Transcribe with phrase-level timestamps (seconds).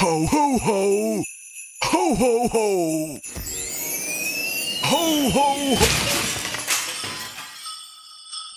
[0.00, 1.24] Ho, ho, ho!
[1.84, 3.20] Ho, ho, ho!
[4.82, 5.78] Ho, ho, ho!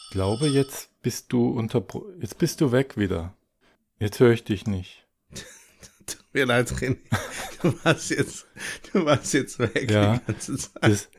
[0.05, 1.83] Ich glaube, jetzt bist du unter,
[2.19, 3.35] jetzt bist du weg wieder.
[3.99, 5.05] Jetzt höre ich dich nicht.
[6.07, 6.97] Tut mir leid, René.
[7.61, 8.47] Du warst jetzt,
[8.91, 11.09] du warst jetzt weg Ja, die ganze Zeit.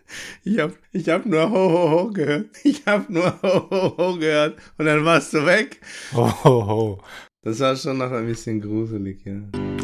[0.45, 2.51] Ich hab, ich hab nur ho, ho, ho gehört.
[2.65, 4.59] Ich hab nur ho, ho, ho gehört.
[4.79, 5.81] Und dann warst du weg.
[6.13, 7.03] ho, ho, ho.
[7.43, 9.78] Das war schon noch ein bisschen gruselig, ja.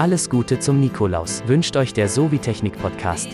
[0.00, 3.28] Alles Gute zum Nikolaus wünscht euch der Sovi Technik Podcast.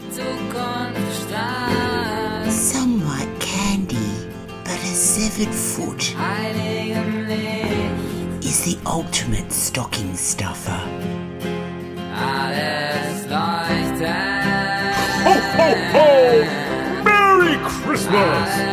[2.50, 3.94] Somewhat candy,
[4.64, 6.16] but a severed foot
[8.42, 10.82] is the ultimate stocking stuffer.
[12.12, 14.08] alles leuchtet,
[17.04, 18.66] Merry Christmas!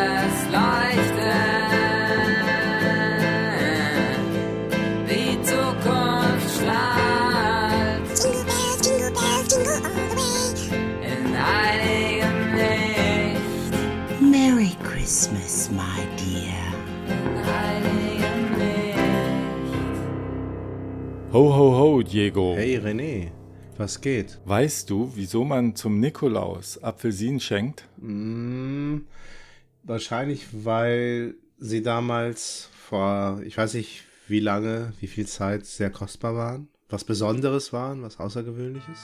[21.34, 22.53] Ho, ho, ho, Diego.
[22.56, 23.31] Hey, René.
[23.78, 24.39] Was geht?
[24.45, 27.89] Weißt du, wieso man zum Nikolaus Apfelsinen schenkt?
[28.00, 29.08] Hm,
[29.81, 36.36] wahrscheinlich, weil sie damals vor, ich weiß nicht wie lange, wie viel Zeit sehr kostbar
[36.36, 36.67] waren.
[36.89, 39.00] Was Besonderes waren, was Außergewöhnliches.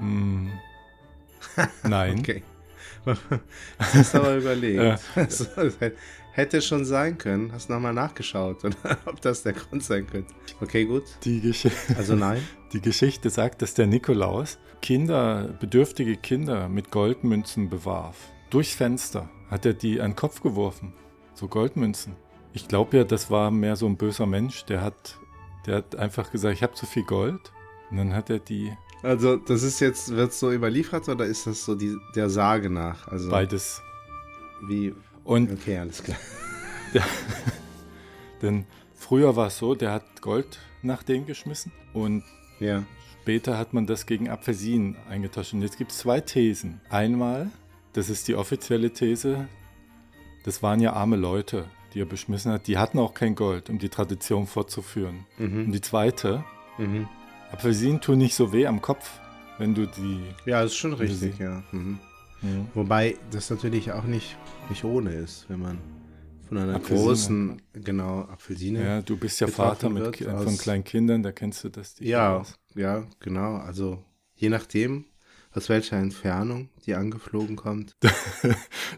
[0.00, 0.50] Hm.
[1.84, 2.18] Nein.
[2.18, 2.42] Okay.
[3.78, 5.00] Das du aber überlegt.
[6.34, 7.52] Hätte schon sein können.
[7.52, 8.76] Hast nochmal nachgeschaut, oder?
[9.04, 10.32] ob das der Grund sein könnte.
[10.60, 11.04] Okay, gut.
[11.24, 12.42] Die, Gesch Also nein.
[12.72, 18.16] die Geschichte sagt, dass der Nikolaus Kinder, bedürftige Kinder mit Goldmünzen bewarf.
[18.48, 20.94] Durchs Fenster hat er die an den Kopf geworfen.
[21.34, 22.16] So Goldmünzen.
[22.54, 24.64] Ich glaube ja, das war mehr so ein böser Mensch.
[24.64, 25.18] Der hat,
[25.66, 27.52] der hat einfach gesagt, ich habe zu viel Gold.
[27.90, 28.72] Und dann hat er die
[29.02, 33.06] Also das ist jetzt, wird so überliefert oder ist das so die, der Sage nach?
[33.08, 33.82] Also beides.
[34.66, 34.94] wie.
[35.24, 36.18] Und Okay, alles klar.
[38.42, 42.24] Denn früher war es so, der hat Gold nach dem geschmissen und
[42.58, 42.82] Ja.
[43.22, 45.52] später hat man das gegen Apfelsinen eingetauscht.
[45.54, 46.80] Und jetzt gibt es zwei Thesen.
[46.90, 47.50] Einmal,
[47.92, 49.48] das ist die offizielle These,
[50.44, 52.66] das waren ja arme Leute, die er beschmissen hat.
[52.66, 55.24] Die hatten auch kein Gold, um die Tradition fortzuführen.
[55.38, 56.44] Und die zweite,
[56.78, 57.06] Mhm.
[57.52, 59.20] Apfelsinen tun nicht so weh am Kopf,
[59.58, 60.22] wenn du die...
[60.46, 61.62] Ja, ist schon richtig, ja.
[61.70, 61.98] Mhm.
[62.42, 62.68] Mhm.
[62.74, 64.36] Wobei das natürlich auch nicht,
[64.68, 65.78] nicht ohne ist, wenn man
[66.48, 67.06] von einer Apfelsine.
[67.08, 68.84] großen, genau, Apfelsine.
[68.84, 71.68] Ja, du bist ja Vater mit, wird Ki- von aus- kleinen Kindern, da kennst du
[71.68, 71.94] das.
[72.00, 72.54] Ja, aus.
[72.74, 73.56] ja, genau.
[73.56, 74.02] Also
[74.34, 75.04] je nachdem,
[75.54, 77.96] aus welcher Entfernung die angeflogen kommt.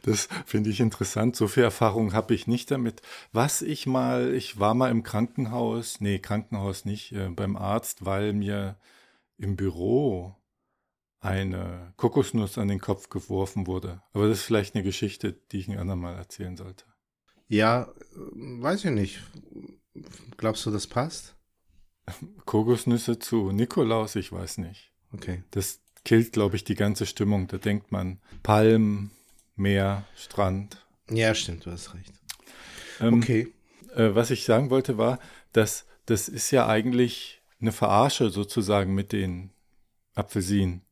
[0.03, 1.35] Das finde ich interessant.
[1.37, 3.01] So viel Erfahrung habe ich nicht damit.
[3.33, 8.33] Was ich mal, ich war mal im Krankenhaus, nee, Krankenhaus nicht, äh, beim Arzt, weil
[8.35, 8.77] mir
[9.39, 10.35] im Büro
[11.25, 14.03] eine Kokosnuss an den Kopf geworfen wurde.
[14.13, 16.85] Aber das ist vielleicht eine Geschichte, die ich ein andermal erzählen sollte.
[17.49, 19.21] Ja, äh, weiß ich nicht.
[20.37, 21.35] Glaubst du, das passt?
[22.45, 24.93] Kokosnüsse zu Nikolaus, ich weiß nicht.
[25.13, 25.43] Okay.
[25.51, 27.47] Das killt, glaube ich, die ganze Stimmung.
[27.49, 29.11] Da denkt man Palm,
[29.57, 30.85] Meer, Strand.
[31.11, 32.13] Ja, stimmt, du hast recht.
[33.01, 33.53] Ähm, Okay.
[33.95, 35.19] äh, was ich sagen wollte war,
[35.53, 39.53] dass das ist ja eigentlich eine Verarsche sozusagen mit den
[40.15, 40.83] Apfelsinen,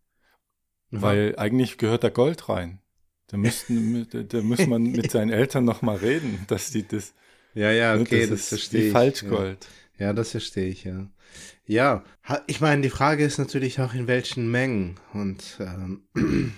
[0.92, 2.78] weil eigentlich gehört da Gold rein.
[3.28, 7.14] Da müssten, da muss man mit seinen Eltern noch mal reden, dass die das,
[7.54, 8.92] Ja, ja, ne, okay, das, ist verstehe ich.
[8.92, 9.66] Falschgold.
[9.98, 10.06] Ja.
[10.06, 11.06] ja, das verstehe ich, ja.
[11.64, 12.04] Ja,
[12.46, 14.96] ich meine, die Frage ist natürlich auch in welchen Mengen.
[15.14, 16.52] Und ähm,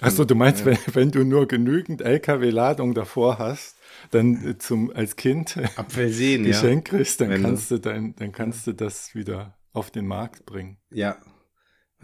[0.00, 3.76] Achso, du meinst, wenn, wenn du nur genügend LKW-Ladung davor hast,
[4.10, 6.52] dann äh, zum als Kind Apfelsinen, ja.
[6.60, 10.06] Geschenk kriegst, dann Wenn du- kannst du dein, dann kannst du das wieder auf den
[10.06, 10.76] Markt bringen.
[10.90, 11.16] Ja.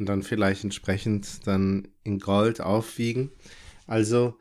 [0.00, 3.30] Und dann vielleicht entsprechend dann in Gold aufwiegen.
[3.86, 4.34] Also,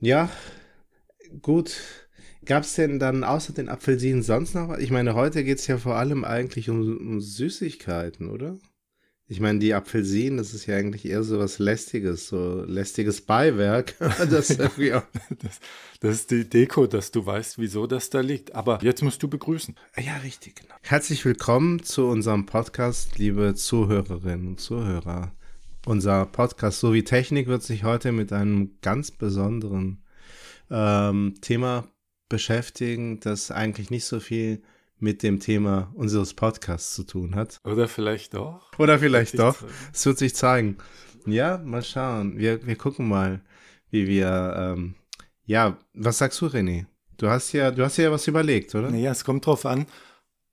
[0.00, 0.28] ja,
[1.40, 1.76] gut.
[2.44, 4.80] Gab es denn dann außer den Apfelsinen sonst noch was?
[4.80, 8.58] Ich meine, heute geht es ja vor allem eigentlich um, um Süßigkeiten, oder?
[9.30, 13.94] Ich meine, die Apfelsinen, das ist ja eigentlich eher so was Lästiges, so lästiges Beiwerk.
[14.00, 14.76] das auch,
[15.38, 15.60] Das,
[16.00, 18.56] das ist die Deko, dass du weißt, wieso das da liegt.
[18.56, 19.76] Aber jetzt musst du begrüßen.
[20.04, 20.74] Ja, richtig, genau.
[20.82, 25.30] Herzlich willkommen zu unserem Podcast, liebe Zuhörerinnen und Zuhörer.
[25.86, 30.02] Unser Podcast sowie Technik wird sich heute mit einem ganz besonderen
[30.72, 31.86] ähm, Thema
[32.28, 34.60] beschäftigen, das eigentlich nicht so viel
[35.00, 37.58] mit dem Thema unseres Podcasts zu tun hat.
[37.64, 38.70] Oder vielleicht doch.
[38.78, 39.56] Oder vielleicht doch.
[39.92, 40.76] Es wird sich zeigen.
[41.26, 42.38] Ja, mal schauen.
[42.38, 43.40] Wir, wir gucken mal,
[43.90, 44.94] wie wir, ähm,
[45.44, 46.86] ja, was sagst du, René?
[47.16, 48.90] Du hast ja, du hast ja was überlegt, oder?
[48.90, 49.86] Naja, es kommt drauf an.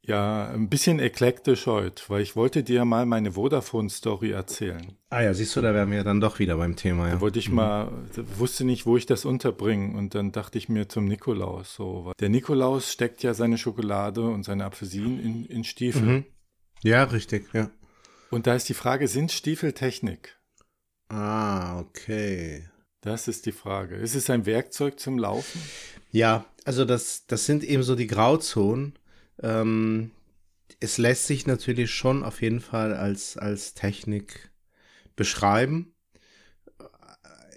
[0.07, 4.93] Ja, ein bisschen eklektisch heute, weil ich wollte dir mal meine Vodafone-Story erzählen.
[5.09, 7.15] Ah ja, siehst du, da wären wir dann doch wieder beim Thema, ja.
[7.15, 7.91] Da wollte ich mal,
[8.37, 9.97] wusste nicht, wo ich das unterbringe.
[9.97, 12.13] Und dann dachte ich mir zum Nikolaus so.
[12.21, 16.01] Der Nikolaus steckt ja seine Schokolade und seine Apfelsinen in, in Stiefel.
[16.01, 16.25] Mhm.
[16.83, 17.69] Ja, richtig, ja.
[18.31, 20.39] Und da ist die Frage, sind Stiefel Technik?
[21.09, 22.69] Ah, okay.
[23.01, 23.95] Das ist die Frage.
[23.95, 25.61] Ist es ein Werkzeug zum Laufen?
[26.11, 28.97] Ja, also das, das sind eben so die Grauzonen.
[29.41, 30.11] Ähm,
[30.79, 34.51] es lässt sich natürlich schon auf jeden Fall als, als Technik
[35.15, 35.93] beschreiben.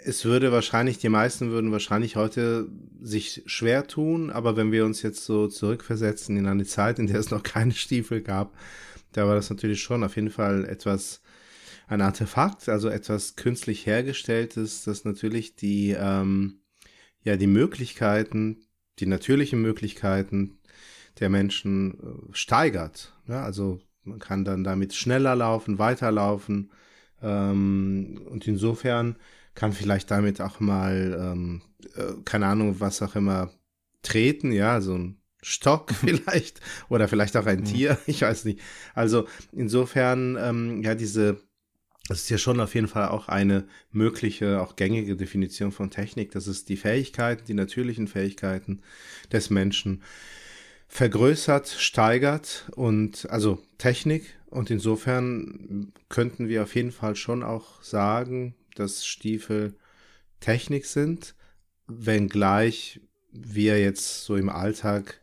[0.02, 2.68] Es würde wahrscheinlich, die meisten würden wahrscheinlich heute
[3.02, 7.20] sich schwer tun, aber wenn wir uns jetzt so zurückversetzen in eine Zeit, in der
[7.20, 8.56] es noch keine Stiefel gab,
[9.12, 11.20] da war das natürlich schon auf jeden Fall etwas,
[11.90, 16.60] ein Artefakt, also etwas künstlich hergestelltes, das natürlich die, ähm,
[17.24, 18.64] ja, die Möglichkeiten,
[19.00, 20.59] die natürlichen Möglichkeiten
[21.20, 23.14] der Menschen äh, steigert.
[23.28, 26.70] Ja, also man kann dann damit schneller laufen, weiterlaufen.
[27.22, 29.16] Ähm, und insofern
[29.54, 31.62] kann vielleicht damit auch mal, ähm,
[31.96, 33.50] äh, keine Ahnung, was auch immer,
[34.02, 38.60] treten, ja, so ein Stock vielleicht oder vielleicht auch ein Tier, ich weiß nicht.
[38.94, 41.42] Also insofern, ähm, ja, diese,
[42.08, 46.32] das ist ja schon auf jeden Fall auch eine mögliche, auch gängige Definition von Technik.
[46.32, 48.80] Das ist die Fähigkeiten, die natürlichen Fähigkeiten
[49.30, 50.02] des Menschen
[50.90, 54.36] vergrößert, steigert und also Technik.
[54.50, 59.74] Und insofern könnten wir auf jeden Fall schon auch sagen, dass Stiefel
[60.40, 61.36] Technik sind,
[61.86, 63.00] wenngleich
[63.30, 65.20] wir jetzt so im Alltag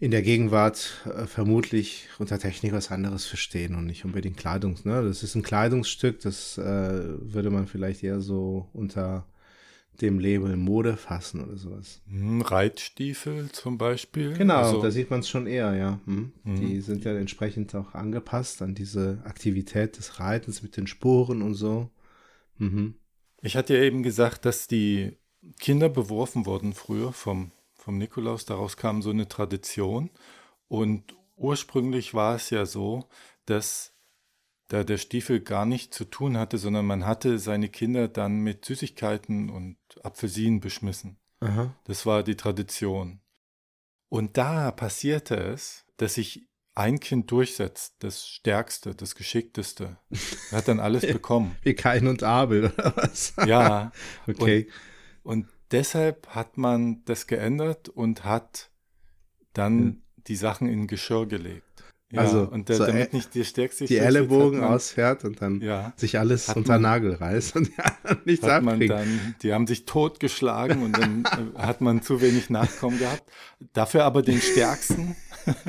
[0.00, 4.76] in der Gegenwart äh, vermutlich unter Technik was anderes verstehen und nicht unbedingt Kleidung.
[4.82, 5.02] Ne?
[5.02, 9.24] Das ist ein Kleidungsstück, das äh, würde man vielleicht eher so unter
[10.00, 12.00] dem Label Mode fassen oder sowas.
[12.08, 14.34] Hm, Reitstiefel zum Beispiel.
[14.34, 16.00] Genau, Also, da sieht man es schon eher, ja.
[16.04, 16.32] Hm.
[16.44, 21.54] Die sind ja entsprechend auch angepasst an diese Aktivität des Reitens mit den Spuren und
[21.54, 21.90] so.
[22.60, 22.94] Mhm.
[23.40, 25.16] ich hatte ja eben gesagt, dass die
[25.60, 28.46] Kinder beworfen wurden früher vom, vom Nikolaus.
[28.46, 30.10] Daraus kam so eine Tradition.
[30.66, 33.08] Und ursprünglich war es ja so,
[33.46, 33.92] dass
[34.68, 38.64] da der Stiefel gar nichts zu tun hatte, sondern man hatte seine Kinder dann mit
[38.64, 41.18] Süßigkeiten und Apfelsinen beschmissen.
[41.40, 41.74] Aha.
[41.84, 43.20] Das war die Tradition.
[44.08, 49.98] Und da passierte es, dass sich ein Kind durchsetzt, das Stärkste, das Geschickteste.
[50.50, 51.56] Er hat dann alles bekommen.
[51.62, 53.34] Wie Kain und Abel, oder was?
[53.46, 53.90] Ja.
[54.26, 54.68] Okay.
[55.22, 58.70] Und deshalb hat man das geändert und hat
[59.52, 61.67] dann die Sachen in Geschirr gelegt.
[62.10, 65.24] Ja, Also, und der, so damit Ä- nicht der Stärkste die Ellenbogen hat man, ausfährt
[65.24, 65.92] und dann Ja.
[65.96, 67.84] sich alles unter man- Nagel reißt und ja,
[68.24, 68.90] nichts hat abkriegt.
[68.90, 71.24] dann, die haben sich totgeschlagen und dann
[71.56, 73.24] äh, hat man zu wenig Nachkommen gehabt.
[73.74, 75.16] Dafür aber den Stärksten.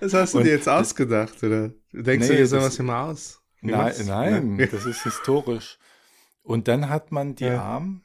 [0.00, 1.70] Das hast du dir jetzt ausgedacht, oder?
[1.92, 3.42] Denkst du Nee, dir sowas immer aus?
[3.60, 4.04] Nein, du?
[4.06, 5.78] nein, das ist historisch.
[6.42, 7.60] Und dann hat man die Ja.
[7.62, 8.02] Armen,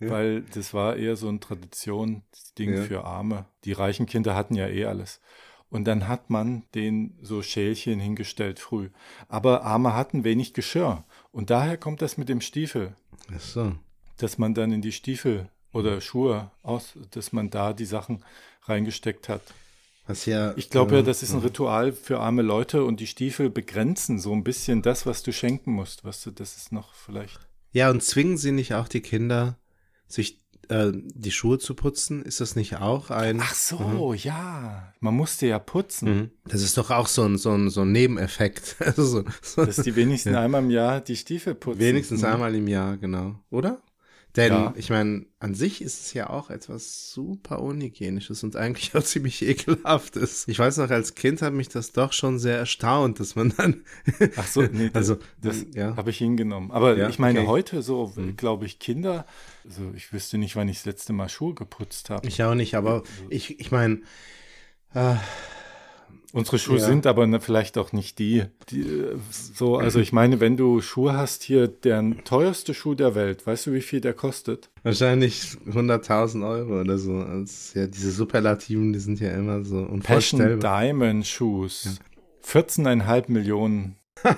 [0.00, 0.10] Ja.
[0.10, 2.82] weil das war eher so ein Traditionsding Ja.
[2.82, 3.46] für Arme.
[3.64, 5.20] Die reichen Kinder hatten ja eh alles.
[5.72, 8.90] Und dann hat man den so Schälchen hingestellt früh.
[9.28, 11.02] Aber Arme hatten wenig Geschirr.
[11.30, 12.94] Und daher kommt das mit dem Stiefel,
[13.34, 13.72] Ach so.
[14.18, 18.22] dass man dann in die Stiefel oder Schuhe aus, dass man da die Sachen
[18.64, 19.40] reingesteckt hat.
[20.06, 20.52] Was ja.
[20.58, 24.18] Ich glaube ja, äh, das ist ein Ritual für arme Leute und die Stiefel begrenzen
[24.18, 26.04] so ein bisschen das, was du schenken musst.
[26.04, 27.40] Weißt du, das ist noch vielleicht.
[27.72, 29.56] Ja, und zwingen sie nicht auch die Kinder,
[30.06, 30.41] sich
[30.72, 32.22] äh, die Schuhe zu putzen?
[32.22, 33.40] Ist das nicht auch ein.
[33.40, 34.92] Ach so, ja.
[35.00, 36.30] Man musste ja putzen, Mhm.
[36.46, 38.76] Das ist doch auch so ein, so ein, so ein Nebeneffekt.
[38.84, 41.80] Also so, dass die wenigstens einmal im Jahr die Stiefel putzen.
[41.80, 42.26] wenigstens Mhm.
[42.28, 43.36] einmal im Jahr, genau.
[43.50, 43.80] Oder?
[44.34, 44.72] Denn Ja.
[44.76, 49.42] ich meine, an sich ist es ja auch etwas super unhygienisches und eigentlich auch ziemlich
[49.42, 50.48] ekelhaftes.
[50.48, 53.84] Ich weiß noch, als Kind hat mich das doch schon sehr erstaunt, dass man dann.
[54.36, 55.96] Ach so, nee, das, Also, das ja.
[55.96, 56.70] habe ich hingenommen.
[56.70, 57.48] Aber Ja, ich meine, okay.
[57.48, 59.26] Heute so, glaube ich, Kinder,
[59.64, 62.26] also ich wüsste nicht, wann ich das letzte Mal Schuhe geputzt habe.
[62.26, 64.00] Ich auch nicht, aber ich, ich meine,
[64.94, 65.16] äh,
[66.32, 66.86] Unsere Schuhe Ja.
[66.86, 70.80] sind aber ne, vielleicht auch nicht die, die äh, so, also ich meine, wenn du
[70.80, 74.70] Schuhe hast, hier der teuerste Schuh der Welt, weißt du, wie viel der kostet?
[74.82, 77.22] wahrscheinlich 100.000 Euro oder so.
[77.22, 80.80] Ist ja, diese Superlativen, die sind ja immer so Passion unvorstellbar.
[80.80, 82.00] Diamond Shoes.
[82.44, 83.96] 14,5 Millionen.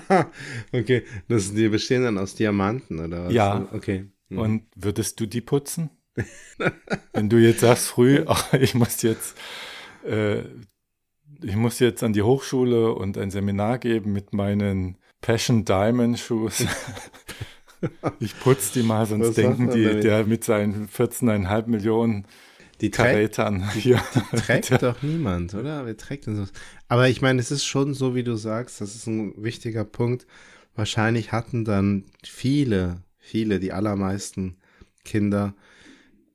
[0.73, 3.33] Okay, das, die bestehen dann aus Diamanten oder was?
[3.33, 3.69] Ja.
[3.73, 4.07] Okay.
[4.31, 4.39] Mhm.
[4.39, 5.91] Und würdest du die putzen?
[7.13, 9.37] Wenn du jetzt sagst früh, ach, ich muss jetzt,
[10.05, 10.43] äh,
[11.43, 16.67] ich muss jetzt an die Hochschule und ein Seminar geben mit meinen Passion Diamond Shoes.
[18.21, 20.05] ich putze die mal, sonst Was denken die, damit?
[20.05, 22.27] der mit seinen 14,5 Millionen
[22.81, 24.03] Die trägt, Karätern hier.
[24.37, 25.87] trägt doch niemand, oder?
[25.87, 26.45] Wer trägt denn so?
[26.89, 30.27] Aber ich meine, es ist schon so, wie du sagst, das ist ein wichtiger Punkt.
[30.75, 34.57] Wahrscheinlich hatten dann viele, viele, die allermeisten
[35.05, 35.55] Kinder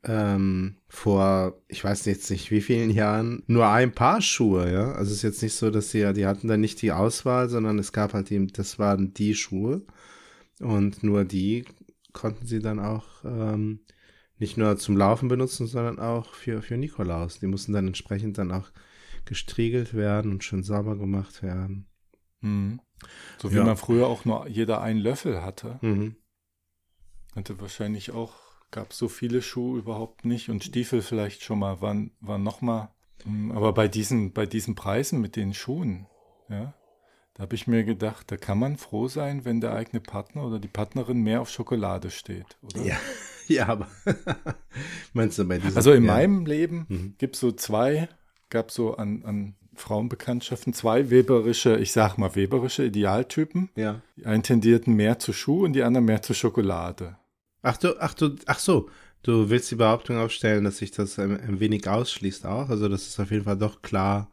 [0.03, 4.91] ähm, vor, ich weiß jetzt nicht wie vielen Jahren, nur ein Paar Schuhe, ja.
[4.94, 7.50] Also es ist jetzt nicht so, dass sie ja, die hatten dann nicht die Auswahl,
[7.50, 9.82] sondern es gab halt eben, das waren die Schuhe
[10.60, 11.65] und nur die
[12.13, 13.82] konnten sie dann auch ähm,
[14.38, 17.39] nicht nur zum Laufen benutzen, sondern auch für, für Nikolaus.
[17.39, 18.72] Die mussten dann entsprechend dann auch
[19.25, 21.88] gestriegelt werden und schön sauber gemacht werden.
[22.39, 22.79] Mhm.
[23.38, 23.65] So wie Ja.
[23.65, 25.77] man früher auch nur jeder einen Löffel hatte.
[25.82, 26.15] Mhm.
[27.36, 28.34] Hatte wahrscheinlich auch,
[28.72, 32.90] gab so viele Schuhe überhaupt nicht und Stiefel vielleicht schon mal, waren, waren noch mal.
[33.26, 36.06] Mm, Aber bei diesen, bei diesen Preisen mit den Schuhen,
[36.50, 36.74] ja,
[37.34, 40.60] da habe ich mir gedacht, da kann man froh sein, wenn der eigene Partner oder
[40.60, 42.82] die Partnerin mehr auf Schokolade steht, oder?
[42.84, 42.98] Ja,
[43.48, 43.88] ja, aber
[45.14, 46.14] meinst du bei diesem Also in ja.
[46.14, 47.16] meinem Leben Mhm.
[47.18, 48.10] gibt es so zwei,
[48.50, 53.70] gab so an, an Frauenbekanntschaften zwei weberische, ich sag mal weberische Idealtypen.
[53.76, 54.02] Ja.
[54.18, 57.18] Die einen tendierten mehr zu Schuh und die anderen mehr zu Schokolade.
[57.62, 58.89] Ach du, ach du, ach so.
[59.22, 62.70] Du willst die Behauptung aufstellen, dass sich das ein, ein wenig ausschließt auch.
[62.70, 64.32] Also dass es auf jeden Fall doch klar,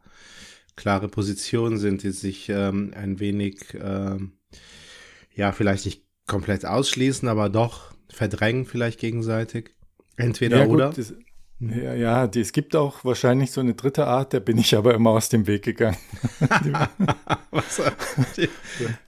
[0.77, 4.37] klare Positionen sind, die sich ähm, ein wenig, ähm,
[5.35, 9.75] ja, vielleicht nicht komplett ausschließen, aber doch verdrängen vielleicht gegenseitig.
[10.15, 10.91] Entweder ja, gut, oder.
[10.91, 11.13] Das,
[11.59, 14.93] ja, ja die, es gibt auch wahrscheinlich so eine dritte Art, der bin ich aber
[14.93, 15.97] immer aus dem Weg gegangen.
[17.51, 17.81] was,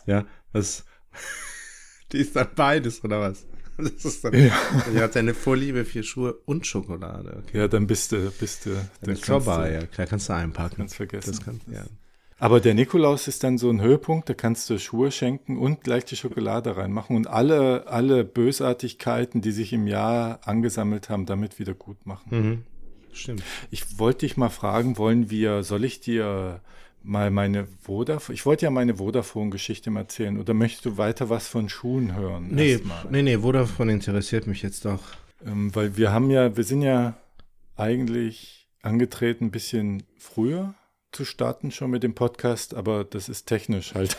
[0.06, 0.86] ja, was?
[2.12, 3.46] Die ist dann beides, oder was?
[3.96, 4.52] Das ist dann, Ja.
[4.94, 7.44] Die hat eine Vorliebe für Schuhe und Schokolade.
[7.48, 7.58] Okay.
[7.60, 10.34] Ja, dann bist du, bist du, Dann dann ist vorbei, du, ja, klar, kannst du
[10.34, 10.78] einpacken.
[10.78, 11.32] kannst vergessen.
[11.32, 11.84] Das kann, ja.
[12.42, 16.06] Aber der Nikolaus ist dann so ein Höhepunkt, da kannst du Schuhe schenken und gleich
[16.06, 21.74] die Schokolade reinmachen und alle, alle Bösartigkeiten, die sich im Jahr angesammelt haben, damit wieder
[21.74, 22.28] gut machen.
[22.32, 22.64] Mhm.
[23.12, 23.44] Stimmt.
[23.72, 26.62] Ich wollte dich mal fragen, wollen wir, soll ich dir
[27.04, 31.48] mal meine Vodafone, ich wollte ja meine Vodafone-Geschichte mal erzählen, oder möchtest du weiter was
[31.48, 32.48] von Schuhen hören?
[32.52, 32.80] Nee,
[33.10, 35.02] nee, nee, Vodafone interessiert mich jetzt doch.
[35.46, 37.16] Ähm, weil wir haben ja, wir sind ja
[37.76, 40.74] eigentlich angetreten, ein bisschen früher
[41.12, 44.16] zu starten schon mit dem Podcast, aber das ist technisch halt,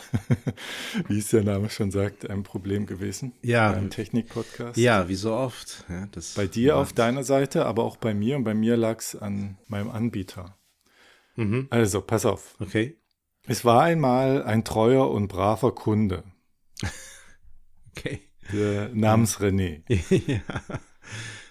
[1.07, 3.31] wie es der Name schon sagt, ein Problem gewesen.
[3.41, 3.71] Ja.
[3.71, 4.77] Ein Technik-Podcast.
[4.77, 5.85] Ja, wie so oft.
[5.87, 8.75] Ja, das Bei dir auf macht- deiner Seite, aber auch bei mir und bei mir
[8.75, 10.57] lag es an meinem Anbieter.
[11.35, 11.67] Mhm.
[11.69, 12.55] Also, pass auf.
[12.59, 12.97] Okay.
[13.47, 16.23] Es war einmal ein treuer und braver Kunde,
[17.97, 18.21] Okay.
[18.53, 19.81] der namens René.
[20.31, 20.41] ja.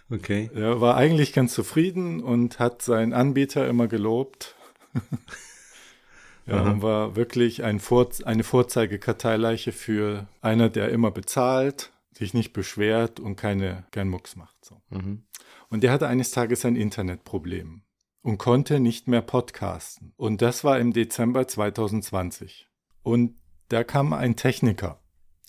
[0.08, 0.50] Okay.
[0.54, 4.56] Er war eigentlich ganz zufrieden und hat seinen Anbieter immer gelobt.
[6.46, 12.52] ja, und war wirklich ein Vor eine Vorzeigekarteileiche für einer, der immer bezahlt, sich nicht
[12.52, 14.64] beschwert und keine, keinen Mucks macht.
[14.64, 14.80] So.
[14.90, 15.24] Mhm.
[15.68, 17.82] Und der hatte eines Tages ein Internetproblem
[18.22, 20.12] und konnte nicht mehr podcasten.
[20.16, 22.68] Und das war im Dezember 2020.
[23.02, 23.36] Und
[23.68, 25.00] da kam ein Techniker.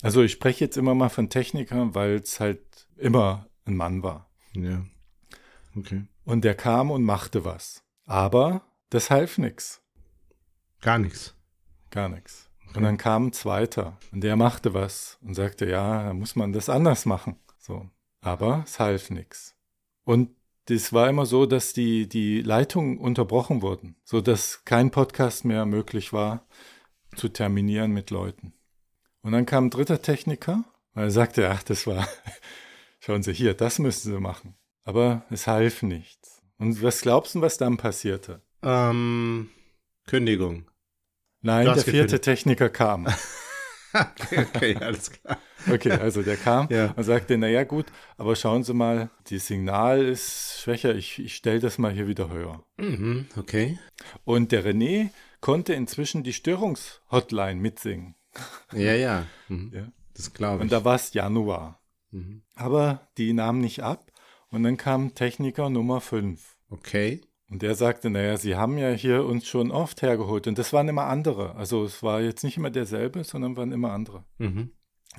[0.02, 4.30] Also ich spreche jetzt immer mal von Technikern, weil es halt immer ein Mann war.
[4.54, 4.84] Ja.
[5.76, 6.04] Okay.
[6.24, 7.82] Und der kam und machte was.
[8.04, 9.82] Aber das half nix.
[10.80, 11.34] Gar nichts.
[11.90, 12.48] Gar nichts.
[12.74, 16.52] Und dann kam ein zweiter und der machte was und sagte, ja, da muss man
[16.52, 17.36] das anders machen.
[17.58, 17.88] So.
[18.20, 19.54] Aber es half nix.
[20.04, 20.34] Und
[20.66, 25.66] das war immer so, dass die, die Leitungen unterbrochen wurden, so dass kein Podcast mehr
[25.66, 26.46] möglich war
[27.16, 28.54] zu terminieren mit Leuten.
[29.22, 30.64] Und dann kam ein dritter Techniker,
[30.94, 32.08] weil er sagte, ach, das war,
[33.00, 34.56] schauen Sie hier, das müssen Sie machen.
[34.84, 36.42] Aber es half nichts.
[36.58, 38.42] Und was glaubst du, was dann passierte?
[38.62, 39.50] Ähm,
[40.06, 40.70] Kündigung.
[41.40, 42.20] Nein, der vierte.
[42.20, 43.08] Techniker kam.
[44.20, 45.38] okay, okay, alles klar.
[45.70, 46.92] Okay, also der kam Ja.
[46.96, 51.60] und sagte, naja gut, aber schauen Sie mal, das Signal ist schwächer, ich, ich stelle
[51.60, 52.64] das mal hier wieder höher.
[52.78, 53.78] Mhm, okay.
[54.24, 58.14] Und der René konnte inzwischen die Störungshotline mitsingen.
[58.72, 59.26] Ja, ja.
[59.48, 59.70] Mhm.
[59.74, 59.92] Ja.
[60.14, 60.62] Das glaube ich.
[60.62, 61.80] Und da war es Januar.
[62.10, 62.42] mhm.
[62.54, 64.10] Aber die nahmen nicht ab
[64.50, 66.56] und dann kam Techniker Nummer 5.
[66.70, 67.20] Okay.
[67.52, 70.46] Und der sagte, naja, Sie haben ja hier uns schon oft hergeholt.
[70.46, 71.54] Und das waren immer andere.
[71.54, 74.24] Also es war jetzt nicht immer derselbe, sondern waren immer andere.
[74.38, 74.70] Mhm.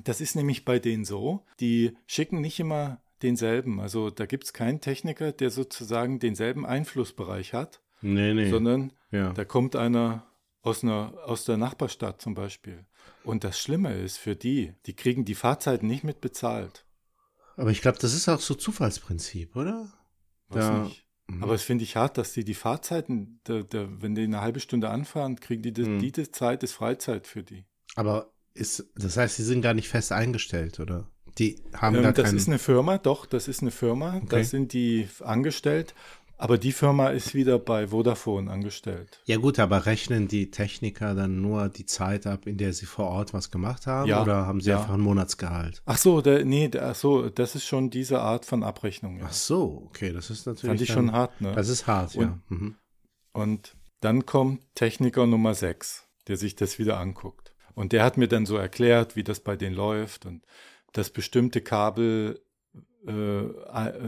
[0.02, 3.78] Das ist nämlich bei denen so, die schicken nicht immer denselben.
[3.80, 8.50] Also da gibt es keinen Techniker, der sozusagen denselben Einflussbereich hat, Nee, nee.
[8.50, 9.32] sondern ja.
[9.32, 10.26] da kommt einer
[10.62, 12.84] aus, einer aus der Nachbarstadt zum Beispiel.
[13.22, 16.84] Und das Schlimme ist für die, die kriegen die Fahrzeiten nicht mit bezahlt.
[17.56, 19.92] Aber ich glaube, das ist auch so Zufallsprinzip, oder?
[20.48, 20.82] Was Ja.
[20.82, 21.03] nicht.
[21.26, 21.42] Mhm.
[21.42, 24.60] Aber es finde ich hart, dass die die Fahrzeiten, der, der, wenn die eine halbe
[24.60, 25.98] Stunde anfahren, kriegen die das, Mhm.
[26.00, 27.64] diese Zeit ist Freizeit für die.
[27.96, 31.10] Aber ist, das heißt, sie sind gar nicht fest eingestellt, oder?
[31.38, 32.36] Die haben Ähm, gar das keinen.
[32.36, 34.16] ist eine Firma, doch, das ist eine Firma.
[34.18, 34.26] Okay.
[34.28, 35.94] Da sind die angestellt.
[36.36, 39.20] Aber die Firma ist wieder bei Vodafone angestellt.
[39.26, 43.06] ja gut, aber rechnen die Techniker dann nur die Zeit ab, in der sie vor
[43.06, 44.08] Ort was gemacht haben?
[44.08, 44.78] Ja, Oder haben sie ja.
[44.80, 45.82] einfach ein Monatsgehalt?
[45.86, 49.18] Ach so, der, nee, der, ach so, das ist schon diese Art von Abrechnung.
[49.18, 49.26] Ja.
[49.28, 50.68] Ach so, okay, das ist natürlich.
[50.70, 51.52] Fand ich dann- schon hart, ne?
[51.54, 52.38] Das ist hart, ja.
[52.48, 52.74] Mhm.
[53.32, 57.54] Und dann kommt Techniker Nummer 6, der sich das wieder anguckt.
[57.74, 60.44] Und der hat mir dann so erklärt, wie das bei denen läuft und
[60.92, 62.40] dass bestimmte Kabel,
[63.06, 63.42] äh,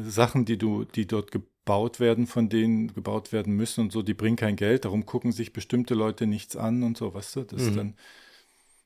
[0.02, 1.30] Sachen, die du, die dort
[1.66, 5.32] gebaut werden, von denen gebaut werden müssen und so, die bringen kein Geld, darum gucken
[5.32, 7.76] sich bestimmte Leute nichts an und so, weißt du, das ist Mhm.
[7.76, 7.94] dann,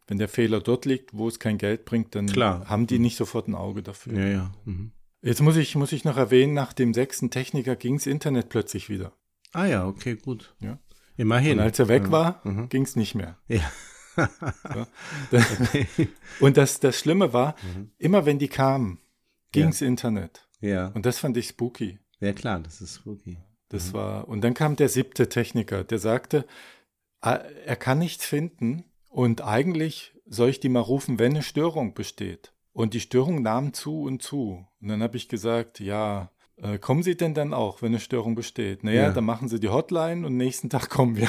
[0.07, 2.67] wenn der Fehler dort liegt, wo es kein Geld bringt, dann Klar.
[2.71, 4.19] haben die nicht sofort ein Auge dafür.
[4.19, 4.51] Ja, ja.
[4.65, 4.93] Mhm.
[5.21, 9.13] Jetzt muss ich, muss ich noch erwähnen, nach dem sechsten Techniker ging's Internet plötzlich wieder.
[9.53, 10.55] Ah ja, okay, gut.
[10.61, 10.79] Ja.
[11.19, 11.59] Immerhin.
[11.59, 12.11] Und als er weg ja.
[12.11, 12.71] war, Mhm.
[12.71, 13.37] ging's nicht mehr.
[13.47, 13.71] Ja.
[16.41, 17.55] Und das, das Schlimme war,
[17.99, 18.99] immer wenn die kamen,
[19.53, 20.49] ging's Internet.
[20.61, 20.89] ja.
[20.89, 21.99] Und das fand ich spooky.
[22.21, 23.39] Ja, klar, das ist spooky.
[23.69, 26.45] Das war, und dann kam der siebte Techniker, der sagte,
[27.21, 27.35] ah,
[27.65, 32.53] er kann nichts finden und eigentlich soll ich die mal rufen, wenn eine Störung besteht.
[32.73, 34.67] Und die Störung nahm zu und zu.
[34.81, 38.35] Und dann habe ich gesagt, ja, äh, kommen Sie denn dann auch, wenn eine Störung
[38.35, 38.85] besteht?
[38.85, 39.11] Naja, Ja.
[39.13, 41.29] dann machen Sie die Hotline und nächsten Tag kommen wir.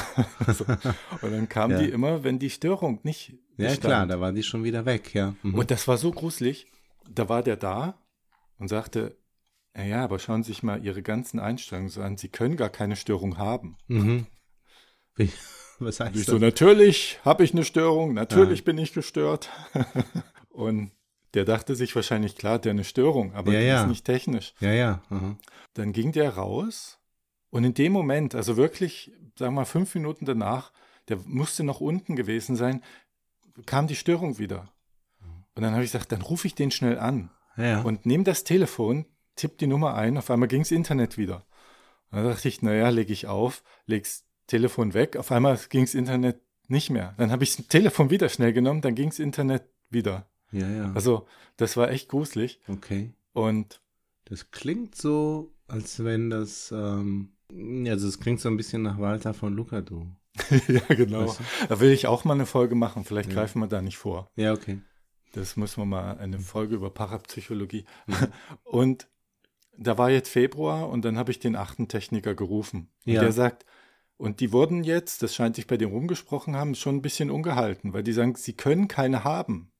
[0.52, 0.64] so.
[0.64, 1.82] Und dann kamen Ja.
[1.82, 3.80] die immer, wenn die Störung nicht Ja, bestand.
[3.80, 5.34] klar, da waren die schon wieder weg, ja.
[5.42, 5.54] Mhm.
[5.54, 6.66] Und das war so gruselig.
[7.10, 7.98] Da war der da
[8.58, 9.16] und sagte,
[9.76, 12.16] "Ja, ja, aber schauen Sie sich mal Ihre ganzen Einstellungen so an.
[12.16, 13.76] Sie können gar keine Störung haben.
[13.88, 14.26] mhm.
[15.14, 15.30] Wie,
[15.78, 16.32] was heißt Ich das?
[16.32, 19.50] so, natürlich habe ich eine Störung, natürlich bin ich gestört.
[20.50, 20.92] und
[21.34, 23.82] der dachte sich wahrscheinlich, klar, der eine Störung, aber Ja, die ja.
[23.82, 24.54] ist nicht technisch.
[24.60, 25.02] ja, ja.
[25.10, 25.38] Mhm.
[25.74, 26.98] Dann ging der raus
[27.50, 30.72] und in dem Moment, also wirklich, sagen wir mal, fünf Minuten danach,
[31.08, 32.82] der musste noch unten gewesen sein,
[33.66, 34.70] kam die Störung wieder.
[35.54, 37.30] Und dann habe ich gesagt, dann rufe ich den schnell an.
[37.56, 37.80] Ja, ja.
[37.82, 39.04] und nehme das Telefon,
[39.36, 41.46] tipp die Nummer ein, auf einmal ging's Internet wieder.
[42.10, 46.40] Und dann dachte ich, naja, lege ich auf, leg's Telefon weg, auf einmal ging's Internet
[46.68, 47.14] nicht mehr.
[47.16, 50.26] Dann habe ich das Telefon wieder schnell genommen, dann ging's Internet wieder.
[50.52, 50.92] ja, ja.
[50.94, 52.60] Also das war echt gruselig.
[52.68, 53.12] okay.
[53.32, 53.80] Und
[54.26, 57.32] Das klingt so, als wenn das, ähm,
[57.86, 60.06] also es klingt so ein bisschen nach Walter von Lukadu.
[60.68, 61.26] ja, genau.
[61.26, 63.04] Weißt Da will ich auch mal eine Folge machen.
[63.04, 63.34] Vielleicht Ja.
[63.36, 64.30] greifen wir da nicht vor.
[64.36, 64.80] Ja, okay.
[65.32, 66.38] Das müssen wir mal eine.
[66.38, 67.84] Folge über Parapsychologie.
[68.64, 69.08] Und
[69.76, 72.90] da war jetzt Februar und dann habe ich den achten Techniker gerufen.
[73.06, 73.20] Und Ja.
[73.22, 73.64] der sagt,
[74.16, 77.92] und die wurden jetzt, das scheint sich bei dem rumgesprochen haben, schon ein bisschen ungehalten,
[77.92, 79.72] weil die sagen, sie können keine haben.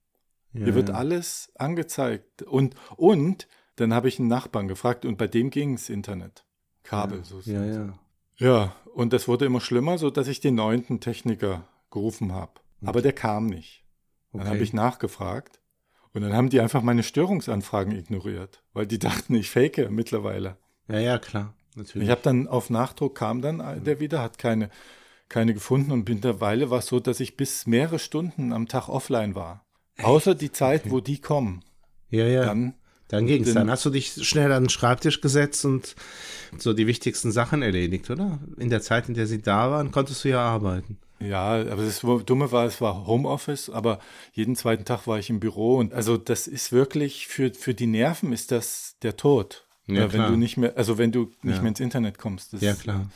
[0.51, 0.95] Ja, Hier wird ja.
[0.95, 2.41] alles angezeigt.
[2.43, 6.45] Und, und dann habe ich einen Nachbarn gefragt und bei dem ging es Internet.
[6.83, 7.23] Kabel.
[7.23, 7.93] So Ja, ja.
[8.37, 12.51] ja, und das wurde immer schlimmer, so dass ich den neunten Techniker gerufen habe.
[12.83, 13.85] Aber der kam nicht.
[14.33, 14.49] Dann Okay.
[14.49, 15.61] habe ich nachgefragt
[16.13, 20.57] und dann haben die einfach meine Störungsanfragen ignoriert, weil die dachten, ich fake mittlerweile.
[20.87, 21.53] Ja, ja, klar.
[21.75, 22.05] Natürlich.
[22.07, 24.69] Ich habe dann auf Nachdruck kam dann der wieder, hat keine,
[25.27, 29.33] keine gefunden und mittlerweile war es so, dass ich bis mehrere Stunden am Tag offline
[29.33, 29.65] war.
[30.03, 31.63] Außer die Zeit, wo die kommen.
[32.09, 32.45] ja, ja.
[32.45, 32.75] Dann,
[33.07, 33.47] Dann ging's.
[33.47, 35.95] Den- Dann hast du dich schnell an den Schreibtisch gesetzt und
[36.57, 38.39] so die wichtigsten Sachen erledigt, oder?
[38.57, 40.97] In der Zeit, in der sie da waren, konntest du ja arbeiten.
[41.23, 43.99] Ja, aber das Dumme war, es war Homeoffice, aber
[44.33, 47.87] jeden zweiten Tag war ich im Büro und also das ist wirklich für, für die
[47.87, 49.67] Nerven ist das der Tod.
[49.87, 51.61] Ja, Äh, wenn du nicht mehr, also wenn du nicht Ja.
[51.61, 52.53] mehr ins Internet kommst.
[52.53, 53.09] Das Ja, klar.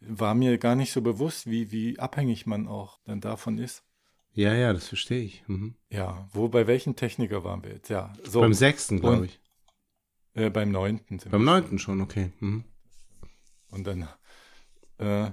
[0.00, 3.82] war mir gar nicht so bewusst, wie, wie abhängig man auch dann davon ist.
[4.34, 5.42] Ja, ja, das verstehe ich.
[5.46, 5.74] Mhm.
[5.90, 7.90] Ja, wo, bei welchem Techniker waren wir jetzt?
[7.90, 8.40] Ja, so.
[8.40, 9.40] Beim sechsten, glaube ich.
[10.34, 11.20] Äh, beim neunten.
[11.30, 12.30] Beim neunten schon, okay.
[12.40, 12.64] Mhm.
[13.68, 14.08] Und dann
[14.98, 15.32] äh,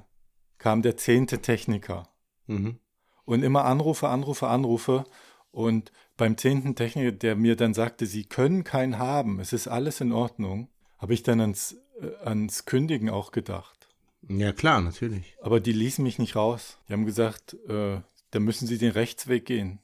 [0.58, 2.09] kam der zehnte Techniker.
[2.50, 2.80] Mhm.
[3.26, 5.06] Und immer Anrufe, Anrufe, Anrufe.
[5.52, 10.02] Und beim zehnten Techniker, der mir dann sagte, Sie können keinen haben, es ist alles
[10.02, 13.88] in Ordnung, habe ich dann ans, äh, ans Kündigen auch gedacht.
[14.28, 15.36] Ja, klar, natürlich.
[15.42, 16.78] Aber die ließen mich nicht raus.
[16.88, 19.80] Die haben gesagt, äh, da müssen Sie den Rechtsweg gehen.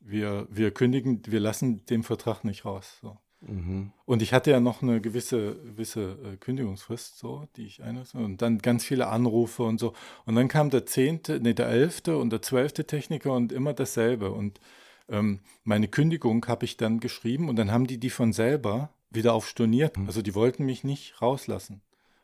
[0.00, 2.98] Wir, wir kündigen, wir lassen den Vertrag nicht raus.
[3.02, 3.18] So.
[3.40, 3.92] Mhm.
[4.04, 8.18] Und ich hatte ja noch eine gewisse, gewisse äh, Kündigungsfrist, so, die ich einrichte.
[8.18, 9.94] Und dann ganz viele Anrufe und so.
[10.26, 14.30] Und dann kam der zehnte, nee, der elfte und der zwölfte Techniker und immer dasselbe.
[14.30, 14.60] Und
[15.08, 19.32] ähm, meine Kündigung habe ich dann geschrieben und dann haben die die von selber wieder
[19.34, 19.96] auf storniert.
[20.06, 21.80] Also die wollten mich nicht rauslassen.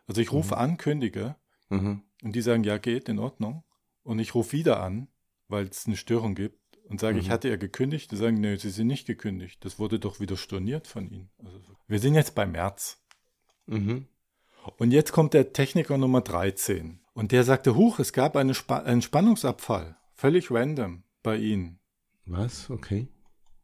[0.06, 1.34] Also ich rufe an, kündige
[1.68, 2.02] Mhm.
[2.22, 3.64] und die sagen, ja, geht, in Ordnung.
[4.04, 5.08] Und ich rufe wieder an,
[5.48, 7.32] weil es eine Störung gibt und sage, ich Mhm.
[7.32, 8.10] hatte ja gekündigt.
[8.12, 9.64] Die sagen, nee, sie sind nicht gekündigt.
[9.64, 11.30] Das wurde doch wieder storniert von ihnen.
[11.44, 13.02] Also, wir sind jetzt bei März.
[13.66, 14.06] Mhm.
[14.78, 17.00] Und jetzt kommt der Techniker Nummer 13.
[17.14, 19.96] Und der sagte, huch, es gab eine Spa einen Spannungsabfall.
[20.14, 21.78] Völlig random bei ihnen.
[22.26, 22.68] Was?
[22.70, 23.08] Okay.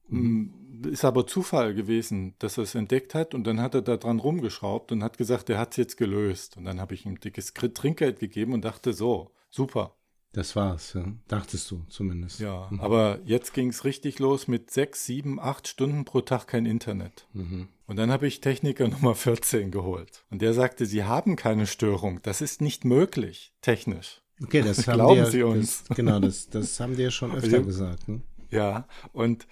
[0.09, 0.49] Mm,
[0.91, 4.19] Ist aber Zufall gewesen, dass er es entdeckt hat und dann hat er da dran
[4.19, 6.57] rumgeschraubt und hat gesagt, er hat es jetzt gelöst.
[6.57, 9.95] Und dann habe ich ihm dickes Kri- Trinkgeld gegeben und dachte, so, super.
[10.33, 11.05] Das war's, ja.
[11.29, 12.41] Dachtest du zumindest.
[12.41, 16.65] Ja, aber jetzt ging es richtig los mit sechs, sieben, acht Stunden pro Tag kein
[16.65, 17.27] Internet.
[17.35, 17.69] Mhm.
[17.87, 20.25] Und dann habe ich Techniker Nummer 14 geholt.
[20.31, 22.21] Und der sagte, Sie haben keine Störung.
[22.23, 24.23] Das ist nicht möglich, technisch.
[24.43, 25.85] Okay, das haben Glauben die, Sie ja- uns?
[25.85, 27.61] Das, genau, das, das haben die ja schon öfter Ja.
[27.61, 28.09] gesagt.
[28.09, 28.23] Ne?
[28.51, 29.47] Ja, und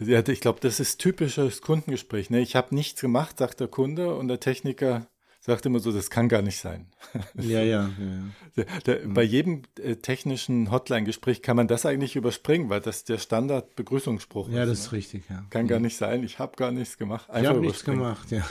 [0.00, 2.30] ja, ich glaube, das ist typisches Kundengespräch.
[2.30, 2.40] Ne?
[2.40, 5.06] Ich habe nichts gemacht, sagt der Kunde, und der Techniker
[5.46, 6.86] sagt immer so, das kann gar nicht sein.
[7.34, 8.22] Ja, ja, ja.
[8.56, 8.64] ja.
[8.86, 14.48] Der, Bei jedem äh, technischen Hotline-Gespräch kann man das eigentlich überspringen, weil das der Standard-Begrüßungsspruch
[14.48, 14.68] Ja, ist.
[14.70, 14.84] das ne?
[14.84, 15.44] ist richtig, ja.
[15.50, 17.26] Kann gar nicht sein, ich habe gar nichts gemacht.
[17.28, 18.44] Ich Einfach habe nichts gemacht, ja.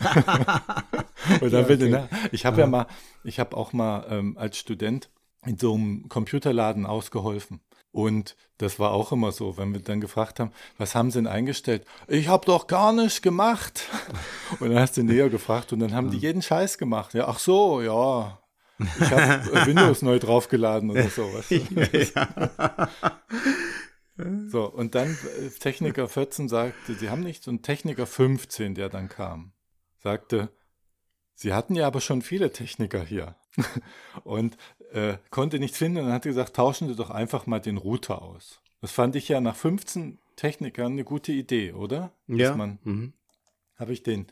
[1.40, 1.88] Und dann Ja, okay.
[1.90, 2.86] ne, ich habe ja mal,
[3.24, 5.10] ich habe auch mal ähm, als Student
[5.44, 7.60] in so einem Computerladen ausgeholfen.
[7.90, 11.26] Und das war auch immer so, wenn wir dann gefragt haben, was haben Sie denn
[11.26, 11.86] eingestellt?
[12.06, 13.84] Ich habe doch gar nichts gemacht.
[14.60, 17.12] Und dann hast du näher gefragt und dann haben die jeden Scheiß gemacht.
[17.14, 18.40] Ja, ach so, ja.
[18.78, 21.22] Ich habe Windows neu draufgeladen oder so.
[21.32, 22.88] Weißt du?
[24.48, 29.08] So, und dann äh, Techniker 14 sagte, sie haben nichts und Techniker 15, der dann
[29.08, 29.52] kam,
[29.98, 30.48] sagte,
[31.34, 33.36] sie hatten ja aber schon viele Techniker hier
[34.24, 34.56] und
[34.92, 38.60] äh, konnte nichts finden und hat gesagt, tauschen Sie doch einfach mal den Router aus.
[38.80, 42.12] Das fand ich ja nach 15 Technikern eine gute Idee, oder?
[42.26, 42.54] Ja.
[42.56, 43.12] Mhm.
[43.76, 44.26] habe ich den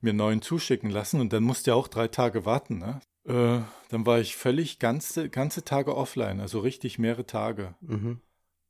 [0.00, 2.78] mir neuen zuschicken lassen und dann musste er auch drei Tage warten.
[2.78, 3.00] Ne?
[3.26, 7.74] Äh, dann war ich völlig ganze, ganze Tage offline, also richtig mehrere Tage.
[7.80, 8.20] Mhm.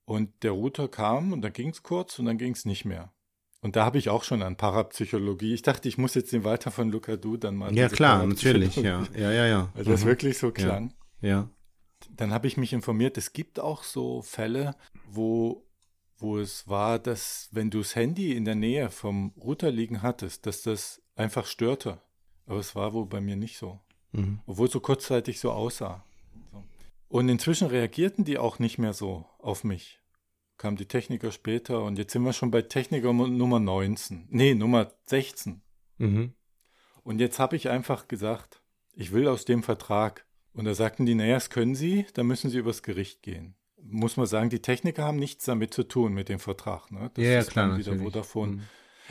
[0.04, 3.10] Und der Router kam und dann ging es kurz und dann ging es nicht mehr.
[3.62, 5.54] Und da habe ich auch schon an Parapsychologie.
[5.54, 7.74] Ich dachte, ich muss jetzt den Walter von Lucadou dann mal.
[7.74, 9.04] Ja, klar, natürlich, ja.
[9.16, 9.72] Ja, ja, ja.
[9.74, 10.08] Also das Mhm.
[10.08, 10.92] wirklich so klang.
[11.24, 11.48] Ja.
[12.10, 14.76] Dann habe ich mich informiert, es gibt auch so Fälle,
[15.08, 15.66] wo,
[16.18, 20.44] wo es war, dass wenn du das Handy in der Nähe vom Router liegen hattest,
[20.44, 22.00] dass das einfach störte.
[22.46, 23.80] Aber es war wohl bei mir nicht so.
[24.12, 24.40] Mhm.
[24.44, 26.04] Obwohl es so kurzzeitig so aussah.
[27.08, 30.00] Und inzwischen reagierten die auch nicht mehr so auf mich.
[30.58, 34.26] Kamen die Techniker später und jetzt sind wir schon bei Techniker Nummer 19.
[34.30, 35.62] Nee, Nummer 16.
[35.96, 36.34] Mhm.
[37.02, 40.26] Und jetzt habe ich einfach gesagt, ich will aus dem Vertrag.
[40.54, 43.54] Und da sagten die, naja, das können Sie, dann müssen Sie übers Gericht gehen.
[43.82, 46.90] Muss man sagen, die Techniker haben nichts damit zu tun mit dem Vertrag.
[46.90, 47.10] Ne?
[47.14, 48.12] Das Ja, ja, ist klar, dann wieder natürlich.
[48.12, 48.52] Vodafone.
[48.52, 48.62] Mhm.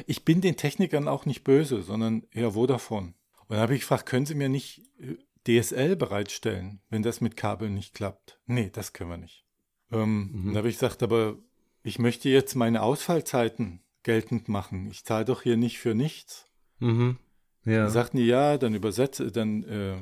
[0.08, 3.14] Ich bin den Technikern auch nicht böse, sondern eher Vodafone.
[3.42, 5.18] Und dann habe ich gefragt, können Sie mir nicht äh,
[5.62, 8.40] DSL bereitstellen, wenn das mit Kabel nicht klappt?
[8.48, 9.46] Nee, das können wir nicht.
[9.92, 10.46] Ähm, Mhm.
[10.48, 11.36] Dann habe ich gesagt, aber
[11.84, 14.90] ich möchte jetzt meine Ausfallzeiten geltend machen.
[14.90, 16.48] Ich zahle doch hier nicht für nichts.
[16.80, 17.18] Mhm.
[17.66, 17.84] Ja.
[17.84, 19.96] Dann sagten die, ja, dann übersetze, dann äh,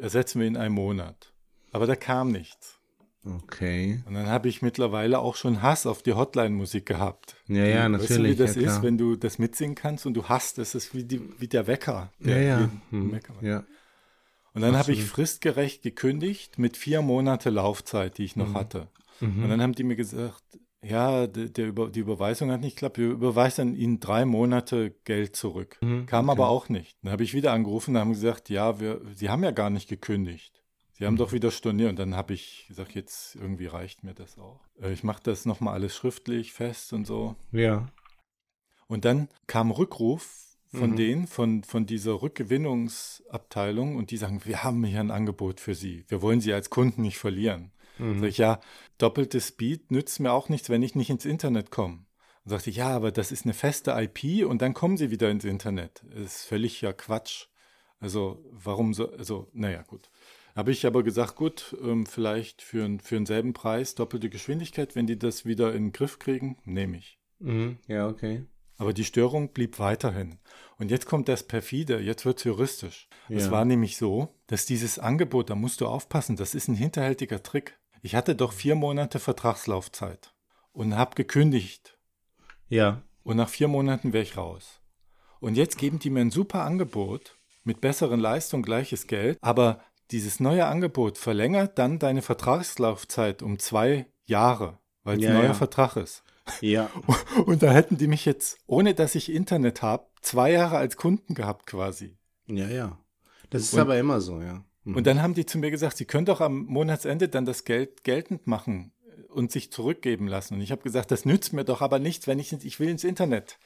[0.00, 1.32] ersetzen wir in einem Monat.
[1.72, 2.78] Aber da kam nichts.
[3.24, 4.02] Okay.
[4.06, 7.36] Und dann habe ich mittlerweile auch schon Hass auf die Hotline-Musik gehabt.
[7.46, 10.14] Ja, ja, Weißt du, natürlich, wie das ja, ist, wenn du das mitsingen kannst und
[10.14, 12.12] du hast, das ist wie, die, wie der Wecker.
[12.20, 12.70] Ja, der ja.
[12.90, 13.12] Mhm.
[13.12, 13.42] Wecker macht.
[13.42, 13.64] Ja.
[14.54, 18.42] Und dann habe ich fristgerecht gekündigt mit vier Monate Laufzeit, die ich Mhm.
[18.44, 18.88] noch hatte.
[19.20, 20.42] Und dann haben die mir gesagt,
[20.82, 25.78] ja, der, Über, die Überweisung hat nicht geklappt, wir überweisen Ihnen drei Monate Geld zurück.
[25.80, 26.38] Mhm, Kam okay.
[26.38, 26.96] aber auch nicht.
[27.02, 29.88] Dann habe ich wieder angerufen und haben gesagt, ja, wir, Sie haben ja gar nicht
[29.88, 30.62] gekündigt.
[30.92, 31.18] Sie haben Mhm.
[31.18, 31.90] doch wieder storniert.
[31.90, 34.60] Und dann habe ich gesagt, jetzt irgendwie reicht mir das auch.
[34.80, 37.34] Äh, Ich mache das nochmal alles schriftlich fest und so.
[37.52, 37.88] Ja.
[38.86, 40.96] Und dann kam Rückruf von Mhm.
[40.96, 46.04] denen, von, von dieser Rückgewinnungsabteilung und die sagen, wir haben hier ein Angebot für Sie.
[46.08, 47.72] Wir wollen Sie als Kunden nicht verlieren.
[47.98, 48.20] Mhm.
[48.20, 48.60] Sag ich, ja,
[48.98, 52.04] doppelte Speed nützt mir auch nichts, wenn ich nicht ins Internet komme.
[52.44, 55.30] Und sagte ich, ja, aber das ist eine feste IP und dann kommen Sie wieder
[55.30, 56.02] ins Internet.
[56.10, 57.46] Das ist völlig ja Quatsch.
[58.00, 60.08] Also, warum so, also, naja, gut.
[60.54, 65.18] Habe ich aber gesagt, gut, ähm, vielleicht für, für denselben Preis doppelte Geschwindigkeit, wenn die
[65.18, 67.18] das wieder in den Griff kriegen, nehme ich.
[67.38, 67.78] Mhm.
[67.86, 68.44] Ja, okay.
[68.76, 70.38] Aber die Störung blieb weiterhin.
[70.78, 73.08] Und jetzt kommt das perfide, jetzt wird es juristisch.
[73.28, 73.50] Es Ja.
[73.50, 77.76] war nämlich so, dass dieses Angebot, da musst du aufpassen, das ist ein hinterhältiger Trick.
[78.02, 80.32] Ich hatte doch vier Monate Vertragslaufzeit
[80.72, 81.98] und habe gekündigt.
[82.68, 83.02] Ja.
[83.22, 84.80] Und nach vier Monaten wäre ich raus.
[85.40, 89.38] Und jetzt geben die mir ein super Angebot mit besseren Leistungen, gleiches Geld.
[89.40, 89.80] Aber
[90.10, 95.46] dieses neue Angebot verlängert dann deine Vertragslaufzeit um zwei Jahre, weil es Ja, ein neuer
[95.48, 95.54] ja.
[95.54, 96.22] Vertrag ist.
[96.60, 96.90] Ja.
[97.46, 101.34] Und da hätten die mich jetzt, ohne dass ich Internet habe, zwei Jahre als Kunden
[101.34, 102.16] gehabt quasi.
[102.46, 102.98] Ja, ja.
[103.50, 104.64] Das ist Und- aber immer so, ja.
[104.88, 104.96] Mhm.
[104.96, 108.04] Und dann haben die zu mir gesagt, sie können doch am Monatsende dann das Geld
[108.04, 108.92] geltend machen
[109.28, 110.54] und sich zurückgeben lassen.
[110.54, 113.04] Und ich habe gesagt, das nützt mir doch aber nichts, wenn ich, ich will ins
[113.04, 113.58] Internet.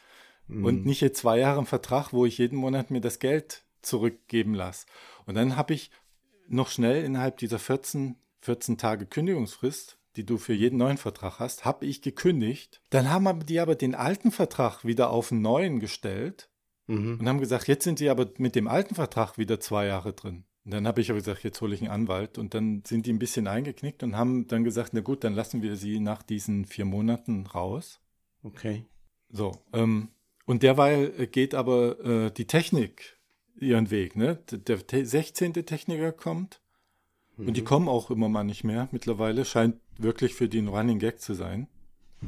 [0.48, 0.64] Mhm.
[0.64, 4.54] Und nicht jetzt zwei Jahre im Vertrag, wo ich jeden Monat mir das Geld zurückgeben
[4.54, 4.86] lasse.
[5.26, 5.90] Und dann habe ich
[6.48, 11.64] noch schnell innerhalb dieser 14, 14 Tage Kündigungsfrist die du für jeden neuen Vertrag hast,
[11.64, 12.82] habe ich gekündigt.
[12.90, 16.50] Dann haben die aber den alten Vertrag wieder auf einen neuen gestellt
[16.86, 17.20] Mhm.
[17.20, 20.44] und haben gesagt, jetzt sind sie aber mit dem alten Vertrag wieder zwei Jahre drin.
[20.64, 22.38] Und dann habe ich aber gesagt, jetzt hole ich einen Anwalt.
[22.38, 25.62] Und dann sind die ein bisschen eingeknickt und haben dann gesagt, na gut, dann lassen
[25.62, 28.00] wir sie nach diesen vier Monaten raus.
[28.42, 28.84] Okay.
[29.28, 30.08] So, ähm,
[30.46, 33.18] und derweil äh, geht aber äh, die Technik
[33.58, 34.16] ihren Weg.
[34.16, 34.36] Ne?
[34.50, 35.54] Der te 16.
[35.54, 36.60] Techniker kommt
[37.36, 37.54] und Mhm.
[37.54, 39.44] die kommen auch immer mal nicht mehr mittlerweile.
[39.44, 41.68] Scheint wirklich für die ein Running Gag zu sein.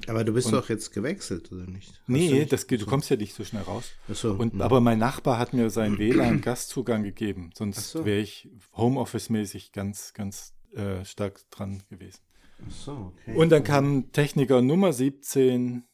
[0.09, 1.91] Aber du bist Und- doch jetzt gewechselt, oder nicht?
[1.91, 2.53] Hast Nee, nicht?
[2.53, 3.93] das geht, du kommst ja nicht so schnell raus.
[4.11, 4.33] Ach so.
[4.33, 4.61] Und, Mhm.
[4.63, 5.99] aber mein Nachbar hat mir seinen
[6.45, 8.05] WLAN-Gastzugang gegeben, sonst so.
[8.05, 12.19] wäre ich Homeoffice-mäßig ganz, ganz äh, stark dran gewesen.
[12.67, 13.37] Ach so, okay.
[13.37, 15.85] Und dann kam Techniker Nummer 17,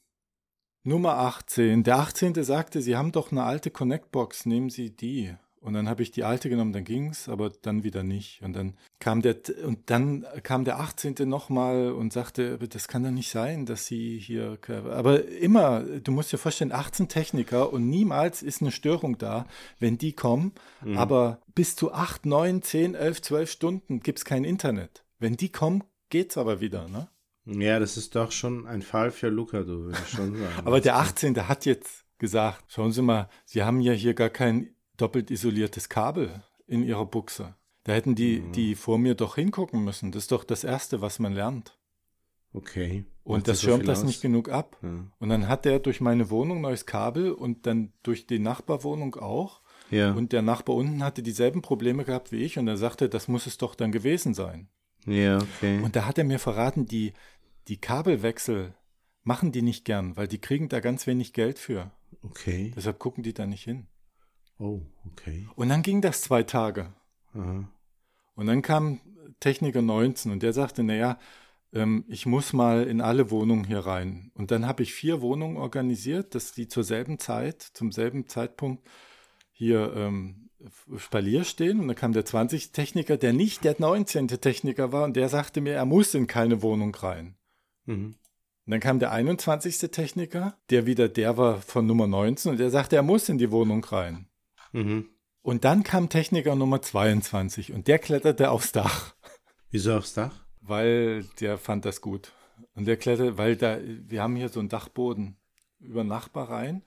[0.83, 1.83] Nummer 18.
[1.85, 2.43] Der 18.
[2.43, 5.35] sagte, Sie haben doch eine alte Connect-Box, nehmen Sie die.
[5.63, 8.41] Und dann habe ich die alte genommen, dann ging's, aber dann wieder nicht.
[8.43, 11.27] Und dann kam der und dann kam der 18.
[11.29, 14.57] nochmal und sagte, "Aber das kann doch nicht sein, dass Sie hier.
[14.69, 19.47] Aber immer, du musst dir vorstellen, 18 Techniker und niemals ist eine Störung da,
[19.79, 20.53] wenn die kommen.
[20.97, 25.05] Aber bis zu 8, 9, 10, 11, 12 Stunden gibt's kein Internet.
[25.19, 27.09] Wenn die kommen, geht's aber wieder, ne?
[27.45, 30.67] Ja, das ist doch schon ein Fall für Luca, du würde ich schon sagen.
[30.67, 31.49] Aber der 18.
[31.49, 36.43] hat jetzt gesagt, schauen Sie mal, Sie haben ja hier gar kein doppelt isoliertes Kabel
[36.67, 37.55] in Ihrer Buchse.
[37.85, 40.13] Da hätten die, die vor mir doch hingucken müssen.
[40.13, 41.79] Das ist doch das Erste, was man lernt.
[42.53, 43.05] Okay.
[43.23, 44.05] Und Macht das schirmt das aus?
[44.05, 44.77] nicht genug ab.
[44.83, 45.07] Ja.
[45.19, 49.63] Und dann hat der durch meine Wohnung neues Kabel und dann durch die Nachbarwohnung auch.
[49.91, 50.13] Ja.
[50.13, 53.47] Und der Nachbar unten hatte dieselben Probleme gehabt wie ich und er sagte, das muss
[53.47, 54.69] es doch dann gewesen sein.
[55.07, 55.81] ja, okay.
[55.83, 57.13] Und da hat er mir verraten, die,
[57.69, 58.75] die Kabelwechsel
[59.23, 61.91] machen die nicht gern, weil die kriegen da ganz wenig Geld für.
[62.23, 62.73] okay.
[62.77, 63.87] Deshalb gucken die da nicht hin.
[64.61, 65.49] Oh, okay.
[65.57, 66.93] Und dann ging das zwei Tage.
[67.33, 67.69] Aha.
[68.35, 69.01] Und dann kam
[69.41, 71.19] Techniker 19 und der sagte, naja,
[71.73, 74.31] ähm, ich muss mal in alle Wohnungen hier rein.
[74.35, 78.87] Und dann habe ich vier Wohnungen organisiert, dass die zur selben Zeit, zum selben Zeitpunkt
[79.51, 80.51] hier ähm,
[80.97, 81.81] Spalier stehen.
[81.81, 82.73] Und dann kam der 20.
[82.73, 84.29] Techniker, der nicht der 19.
[84.29, 87.35] Techniker war und der sagte mir, er muss in keine Wohnung rein.
[87.87, 88.15] Mhm.
[88.67, 89.79] Und dann kam der 21.
[89.91, 93.51] Techniker, der wieder der war von Nummer 19 und der sagte, er muss in die
[93.51, 94.27] Wohnung rein.
[94.73, 95.09] Mhm.
[95.43, 99.15] Und dann kam Techniker Nummer 22 und der kletterte aufs Dach,
[99.71, 100.45] Wieso aufs Dach?
[100.61, 102.33] weil der fand das gut.
[102.75, 105.37] Und der kletterte, weil da, wir haben hier so einen Dachboden
[105.79, 106.83] über Nachbar rein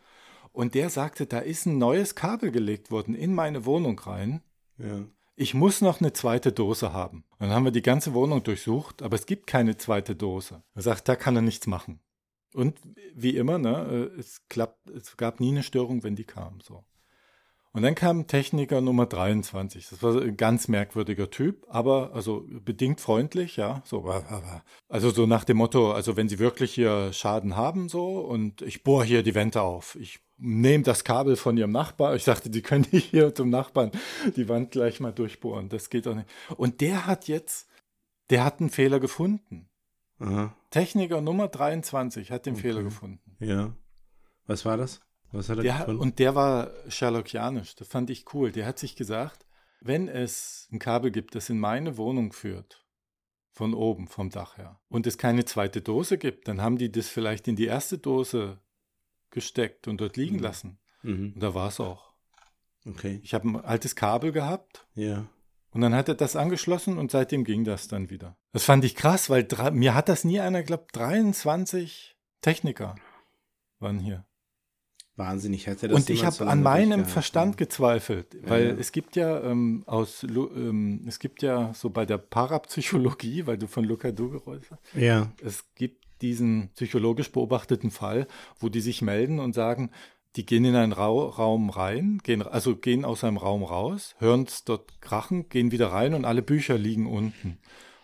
[0.51, 4.41] und der sagte, da ist ein neues Kabel gelegt worden in meine Wohnung rein.
[4.77, 5.05] Ja.
[5.35, 7.23] Ich muss noch eine zweite Dose haben.
[7.39, 10.61] Und dann haben wir die ganze Wohnung durchsucht, aber es gibt keine zweite Dose.
[10.75, 11.99] Er sagt, da kann er nichts machen.
[12.53, 12.79] Und
[13.15, 16.61] wie immer, ne, es, klappt, es gab nie eine Störung, wenn die kam.
[16.61, 16.83] So.
[17.75, 19.89] Und dann kam Techniker Nummer 23.
[19.89, 23.81] Das war ein ganz merkwürdiger Typ, aber also bedingt freundlich, ja.
[23.83, 24.05] So,
[24.89, 28.83] also so nach dem Motto, also wenn Sie wirklich hier Schaden haben, so, und ich
[28.83, 29.95] bohre hier die Wände auf.
[29.99, 32.15] Ich nehme das Kabel von Ihrem Nachbar.
[32.15, 33.89] Ich dachte, die können nicht hier zum Nachbarn
[34.35, 35.69] die Wand gleich mal durchbohren.
[35.69, 36.29] Das geht doch nicht.
[36.55, 37.67] Und der hat jetzt,
[38.29, 39.67] der hat einen Fehler gefunden.
[40.19, 40.55] Aha.
[40.69, 42.61] Techniker Nummer 23 hat den Okay.
[42.61, 43.35] Fehler gefunden.
[43.39, 43.73] Ja.
[44.45, 45.01] Was war das?
[45.33, 46.01] Was hat er Der, gefunden?
[46.01, 48.51] und der war Sherlockianisch, das fand ich cool.
[48.51, 49.45] Der hat sich gesagt,
[49.81, 52.85] wenn es ein Kabel gibt, das in meine Wohnung führt,
[53.51, 57.07] von oben, vom Dach her, und es keine zweite Dose gibt, dann haben die das
[57.09, 58.59] vielleicht in die erste Dose
[59.31, 60.41] gesteckt und dort liegen Mhm.
[60.43, 60.79] lassen.
[61.01, 61.33] mhm.
[61.35, 62.13] Und da war es auch.
[62.85, 63.19] Okay.
[63.23, 65.25] Ich habe ein altes Kabel gehabt Ja.
[65.71, 68.37] und dann hat er das angeschlossen und seitdem ging das dann wieder.
[68.51, 70.95] Das fand ich krass, weil mir hat das nie einer geglaubt.
[70.95, 72.95] 23 Techniker
[73.79, 74.25] waren hier.
[75.15, 77.11] Wahnsinnig hätte das Und ich habe so an meinem durchgehalten.
[77.11, 78.73] Verstand gezweifelt, weil ja.
[78.73, 83.67] es gibt ja ähm, aus ähm, es gibt ja so bei der Parapsychologie, weil du
[83.67, 85.31] von Luca Dugerol sagst, Ja.
[85.43, 88.27] es gibt diesen psychologisch beobachteten Fall,
[88.59, 89.91] wo die sich melden und sagen,
[90.35, 94.45] die gehen in einen Rau Raum rein, gehen, also gehen aus einem Raum raus, hören
[94.47, 97.59] es dort krachen, gehen wieder rein und alle Bücher liegen unten.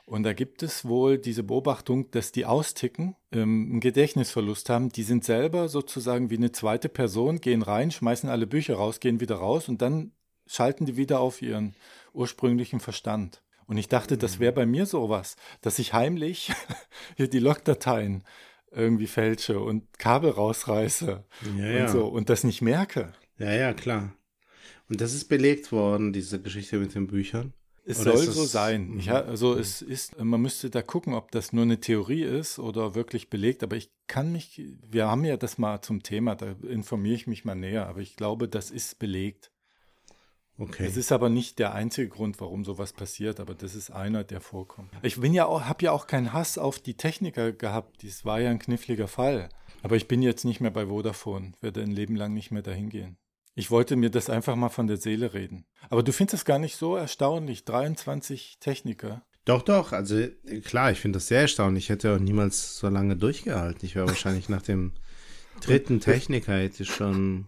[0.10, 4.90] Und da gibt es wohl diese Beobachtung, dass die austicken, ähm, einen Gedächtnisverlust haben.
[4.90, 9.20] Die sind selber sozusagen wie eine zweite Person, gehen rein, schmeißen alle Bücher raus, gehen
[9.20, 10.12] wieder raus und dann
[10.48, 11.76] schalten die wieder auf ihren
[12.12, 13.44] ursprünglichen Verstand.
[13.68, 16.52] Und ich dachte, das wäre bei mir sowas, dass ich heimlich
[17.16, 18.24] hier die Logdateien
[18.72, 21.24] irgendwie fälsche und Kabel rausreiße
[21.56, 21.86] Ja, ja.
[21.86, 23.14] und so und das nicht merke.
[23.38, 24.16] Ja, ja, klar.
[24.90, 27.54] Und das ist belegt worden, diese Geschichte mit den Büchern.
[27.86, 28.90] Es Oder soll so es- sein.
[28.92, 29.00] Mhm.
[29.00, 32.60] Ich, ha- also es ist, man müsste da gucken, ob das nur eine Theorie ist
[32.60, 33.64] oder wirklich belegt.
[33.64, 37.46] Aber ich kann mich, wir haben ja das mal zum Thema, da informiere ich mich
[37.46, 37.88] mal näher.
[37.88, 39.52] Aber ich glaube, das ist belegt.
[40.58, 40.86] Okay.
[40.86, 44.42] Es ist aber nicht der einzige Grund, warum sowas passiert, aber das ist einer, der
[44.42, 44.92] vorkommt.
[45.04, 48.04] Ich bin ja auch, habe ja auch keinen Hass auf die Techniker gehabt.
[48.04, 49.48] Das war ja ein kniffliger Fall.
[49.84, 52.90] Aber ich bin jetzt nicht mehr bei Vodafone, werde ein Leben lang nicht mehr dahin
[52.90, 53.18] gehen.
[53.56, 55.66] Ich wollte mir das einfach mal von der Seele reden.
[55.90, 57.66] Aber du findest es gar nicht so erstaunlich.
[57.66, 59.24] 23 Techniker.
[59.46, 59.92] Doch, doch.
[59.92, 61.86] Also äh, klar, ich finde das sehr erstaunlich.
[61.86, 63.86] Ich hätte auch niemals so lange durchgehalten.
[63.86, 64.94] Ich wäre wahrscheinlich nach dem
[65.62, 67.48] dritten Techniker hätte ich schon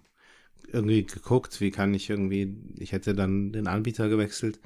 [0.67, 4.59] irgendwie geguckt, wie kann ich irgendwie, ich hätte dann den Anbieter gewechselt.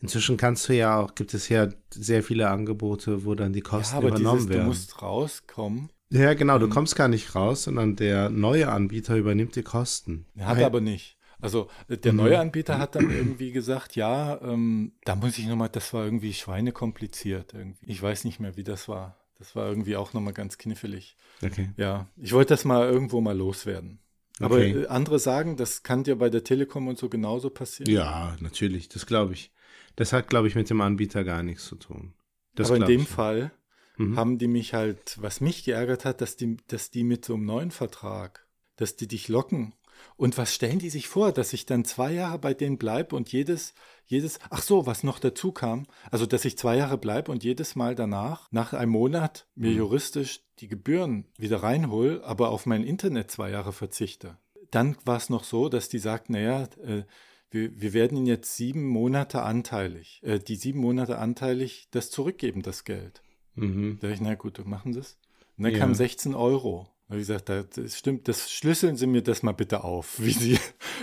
[0.00, 3.94] Inzwischen kannst du ja auch, gibt es ja sehr viele Angebote, wo dann die Kosten
[3.94, 4.66] ja, aber übernommen dieses, du werden.
[4.66, 5.90] musst rauskommen.
[6.10, 6.70] Ja, genau, du Mhm.
[6.70, 10.26] kommst gar nicht raus, sondern der neue Anbieter übernimmt die Kosten.
[10.38, 10.64] Hat Nein.
[10.64, 11.16] aber nicht.
[11.38, 12.18] Also äh, der Mhm.
[12.18, 16.32] neue Anbieter hat dann irgendwie gesagt, ja, ähm, da muss ich nochmal, das war irgendwie
[16.32, 17.86] schweinekompliziert irgendwie.
[17.90, 19.16] Ich weiß nicht mehr, wie das war.
[19.38, 21.16] Das war irgendwie auch nochmal ganz knifflig.
[21.44, 21.70] Okay.
[21.76, 23.98] Ja, ich wollte das mal irgendwo mal loswerden.
[24.40, 24.82] Aber Okay.
[24.82, 27.90] äh, andere sagen, das kann dir bei der Telekom und so genauso passieren.
[27.92, 29.52] Ja, natürlich, das glaube ich.
[29.94, 32.14] Das hat, glaube ich, mit dem Anbieter gar nichts zu tun.
[32.54, 33.06] Das Aber in dem.
[33.06, 33.50] Fall
[33.96, 34.16] Mhm.
[34.16, 37.44] haben die mich halt, was mich geärgert hat, dass die, dass die mit so einem
[37.46, 39.74] neuen Vertrag, dass die dich locken.
[40.18, 43.32] Und was stellen die sich vor, dass ich dann zwei Jahre bei denen bleibe und
[43.32, 43.72] jedes,
[44.04, 47.76] jedes, ach so, was noch dazu kam, also dass ich zwei Jahre bleibe und jedes
[47.76, 49.78] Mal danach, nach einem Monat, mir Mhm.
[49.78, 54.36] juristisch die Gebühren wieder reinhol, aber auf mein Internet zwei Jahre verzichte.
[54.70, 57.04] Dann war es noch so, dass die sagten, naja, äh,
[57.50, 62.60] wir, wir werden Ihnen jetzt sieben Monate anteilig, äh, die sieben Monate anteilig das zurückgeben,
[62.62, 63.22] das Geld.
[63.56, 63.98] Mhm.
[64.00, 65.16] Da dachte ich, na gut, machen Sie es.
[65.56, 65.78] Und dann Ja.
[65.78, 66.86] kamen 16 Euro.
[67.08, 70.18] Da habe ich gesagt, da- das stimmt, das schlüsseln Sie mir das mal bitte auf.
[70.20, 70.58] Wie Sie,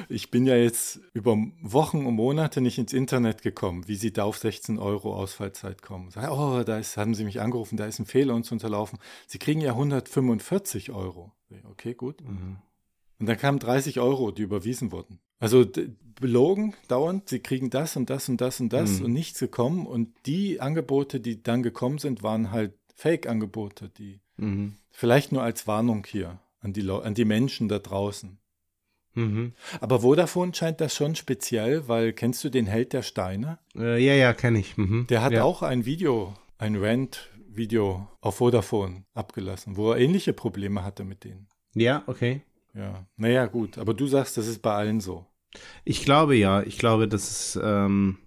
[0.09, 4.25] ich bin ja jetzt über Wochen und Monate nicht ins Internet gekommen, wie Sie da
[4.25, 6.11] auf 16 Euro Ausfallzeit kommen.
[6.11, 8.99] Sag, oh, da ist, haben Sie mich angerufen, da ist ein Fehler uns unterlaufen.
[9.27, 11.31] Sie kriegen ja 145 Euro.
[11.71, 12.21] Okay, gut.
[12.21, 12.57] Mhm.
[13.23, 15.17] Und dann kamen 30 Euro, die überwiesen wurden.
[15.39, 15.65] Also
[16.19, 19.05] belogen dauernd, sie kriegen das und das und das und das Mhm.
[19.05, 19.85] und nichts gekommen.
[19.87, 24.73] Und die Angebote, die dann gekommen sind, waren halt Fake-Angebote, die Mhm.
[24.91, 28.39] vielleicht nur als Warnung hier an die, Leu an die Menschen da draußen.
[29.13, 29.53] Mhm.
[29.79, 33.57] Aber Vodafone scheint das schon speziell, weil kennst du den Held der Steine?
[33.73, 34.75] Äh, ja, ja, kenne ich.
[34.75, 35.07] Mhm.
[35.07, 35.45] Der hat ja.
[35.45, 41.47] auch ein Video, ein Rant-Video auf Vodafone abgelassen, wo er ähnliche Probleme hatte mit denen.
[41.73, 42.41] Ja, okay.
[42.73, 43.77] Ja, naja, gut.
[43.77, 45.25] Aber du sagst, das ist bei allen so.
[45.85, 48.17] Ich glaube ja, ich glaube, das ist, ähm,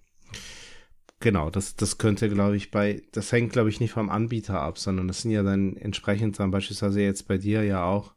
[1.19, 4.77] genau, das, das könnte, glaube ich, bei, das hängt, glaube ich, nicht vom Anbieter ab,
[4.77, 8.13] sondern das sind ja dann entsprechend dann beispielsweise jetzt bei dir ja auch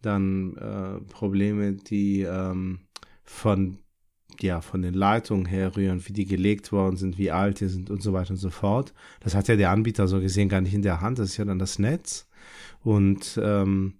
[0.00, 2.80] dann äh, Probleme, die ähm,
[3.24, 3.78] von,
[4.40, 8.02] ja, von den Leitungen herrühren, wie die gelegt worden sind, wie alt die sind und
[8.02, 8.94] so weiter und so fort.
[9.20, 11.44] Das hat ja der Anbieter so gesehen gar nicht in der Hand, das ist ja
[11.44, 12.28] dann das Netz.
[12.82, 13.97] Und ähm,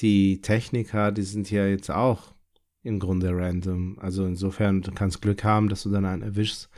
[0.00, 2.34] die Techniker, die sind ja jetzt auch
[2.82, 3.98] im Grunde random.
[4.00, 6.68] Also insofern, du kannst Glück haben, dass du dann einen erwischst,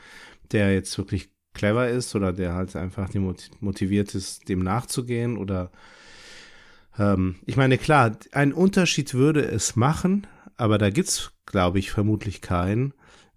[0.51, 3.09] der jetzt wirklich clever ist oder der halt einfach
[3.59, 5.71] motiviert ist, dem nachzugehen oder
[6.97, 12.41] ähm, ich meine, klar, ein Unterschied würde es machen, aber da gibt's, glaube ich, vermutlich
[12.41, 12.93] keinen,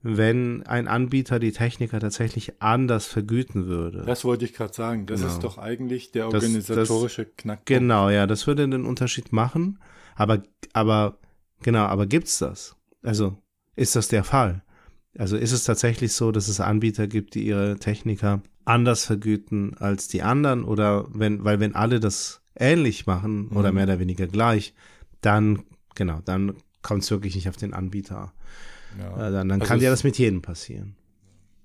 [0.07, 4.03] wenn ein Anbieter die Techniker tatsächlich anders vergüten würde.
[4.07, 5.07] Das wollte ich gerade sagen.
[5.07, 5.33] Das Genau.
[5.33, 7.67] ist doch eigentlich der Das- organisatorische Knackpunkt.
[7.67, 9.79] Genau, ja, das würde den Unterschied machen.
[10.15, 10.43] Aber,
[10.75, 11.19] aber,
[11.63, 12.77] genau, aber gibt's das?
[13.03, 13.39] Also,
[13.77, 14.63] ist das der Fall?
[15.17, 20.07] Also, ist es tatsächlich so, dass es Anbieter gibt, die ihre Techniker anders vergüten als
[20.09, 20.65] die anderen?
[20.65, 23.75] Oder wenn, weil wenn alle das ähnlich machen oder Mhm.
[23.77, 24.75] mehr oder weniger gleich,
[25.23, 25.63] dann,
[25.95, 28.35] genau, dann kommt es wirklich nicht auf den Anbieter.
[28.99, 29.31] Ja.
[29.31, 30.97] Dann dann Also kann ja das mit jedem passieren.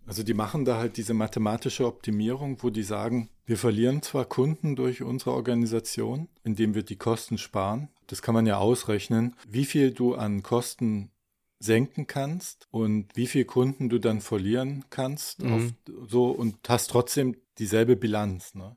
[0.06, 4.76] Also die machen da halt diese mathematische Optimierung, wo die sagen, wir verlieren zwar Kunden
[4.76, 7.89] durch unsere Organisation, indem wir die Kosten sparen.
[8.08, 11.12] Das kann man ja ausrechnen, wie viel du an Kosten
[11.60, 15.44] senken kannst und wie viel Kunden du dann verlieren kannst.
[15.44, 15.54] Mhm.
[15.54, 15.63] Auf,
[16.08, 18.56] so und hast trotzdem dieselbe Bilanz.
[18.56, 18.76] Ne?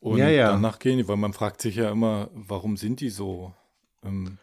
[0.00, 0.50] Und Ja, ja.
[0.52, 3.52] danach gehen die, weil man fragt sich ja immer, warum sind die so?
[4.02, 4.38] Ähm,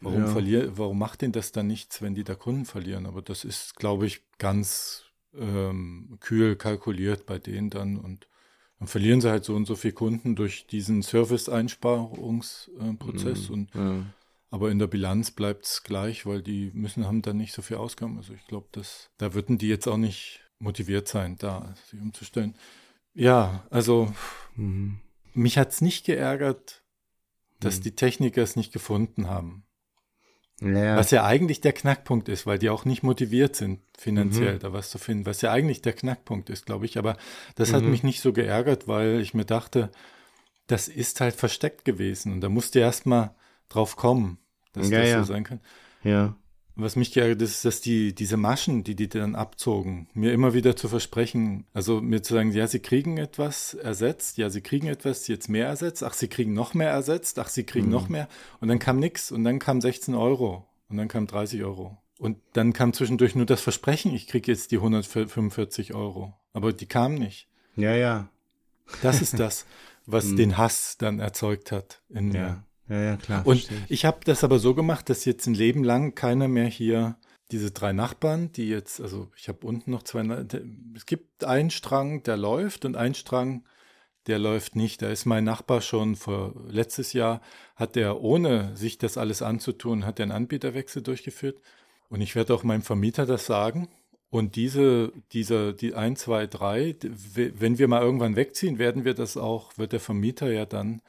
[0.00, 0.26] warum Ja.
[0.26, 3.06] verlier, warum macht denn das dann nichts, wenn die da Kunden verlieren?
[3.06, 8.28] Aber das ist, glaube ich, ganz ähm, kühl kalkuliert bei denen dann und
[8.78, 13.54] dann verlieren sie halt so und so viel Kunden durch diesen Service-Einsparungsprozess Mhm.
[13.54, 14.04] und Ja.
[14.50, 17.76] aber in der Bilanz bleibt es gleich, weil die müssen haben dann nicht so viel
[17.78, 18.18] Ausgaben.
[18.18, 22.54] Also ich glaube, dass da würden die jetzt auch nicht motiviert sein, da sich umzustellen.
[23.14, 24.12] Ja, also
[24.56, 25.00] Mhm.
[25.34, 26.82] mich hat's nicht geärgert,
[27.60, 27.82] dass Mhm.
[27.84, 29.64] die Techniker es nicht gefunden haben.
[30.62, 30.96] Ja.
[30.96, 34.58] Was ja eigentlich der Knackpunkt ist, weil die auch nicht motiviert sind, finanziell Mhm.
[34.60, 36.98] da was zu finden, was ja eigentlich der Knackpunkt ist, glaube ich.
[36.98, 37.16] Aber
[37.56, 37.90] das hat Mhm.
[37.90, 39.90] mich nicht so geärgert, weil ich mir dachte,
[40.68, 43.34] das ist halt versteckt gewesen und da musste erst mal
[43.68, 44.38] drauf kommen,
[44.72, 45.18] dass Ja, das ja.
[45.24, 45.60] so sein kann.
[46.04, 46.36] ja.
[46.74, 50.74] Was mich geärgert ist, dass die, diese Maschen, die die dann abzogen, mir immer wieder
[50.74, 55.28] zu versprechen, also mir zu sagen, ja, sie kriegen etwas ersetzt, ja, sie kriegen etwas
[55.28, 58.28] jetzt mehr ersetzt, ach, sie kriegen noch mehr ersetzt, ach, sie kriegen noch mehr.
[58.60, 61.98] Und dann kam nix und dann kam 16 Euro und dann kam 30 Euro.
[62.18, 66.34] Und dann kam zwischendurch nur das Versprechen, ich kriege jetzt die 145 Euro.
[66.52, 67.48] Aber die kamen nicht.
[67.76, 68.28] Ja, ja.
[69.02, 69.66] Das ist das,
[70.06, 72.64] was den Hass dann erzeugt hat in mir.
[72.92, 73.46] Ja, ja, klar.
[73.46, 73.70] Und ich.
[73.88, 77.16] ich habe das aber so gemacht, dass jetzt ein Leben lang keiner mehr hier
[77.50, 80.62] diese drei Nachbarn, die jetzt, also ich habe unten noch zwei, der-
[80.94, 83.64] es gibt einen Strang, der läuft und einen Strang,
[84.26, 85.00] der läuft nicht.
[85.02, 87.40] Da ist mein Nachbar schon vor letztes Jahr,
[87.76, 91.60] hat er ohne sich das alles anzutun, hat er einen Anbieterwechsel durchgeführt.
[92.10, 93.88] Und ich werde auch meinem Vermieter das sagen.
[94.30, 96.96] Und diese, diese, die 1, 2, 3,
[97.34, 101.02] wenn wir mal irgendwann wegziehen, werden wir das auch, wird der Vermieter ja dann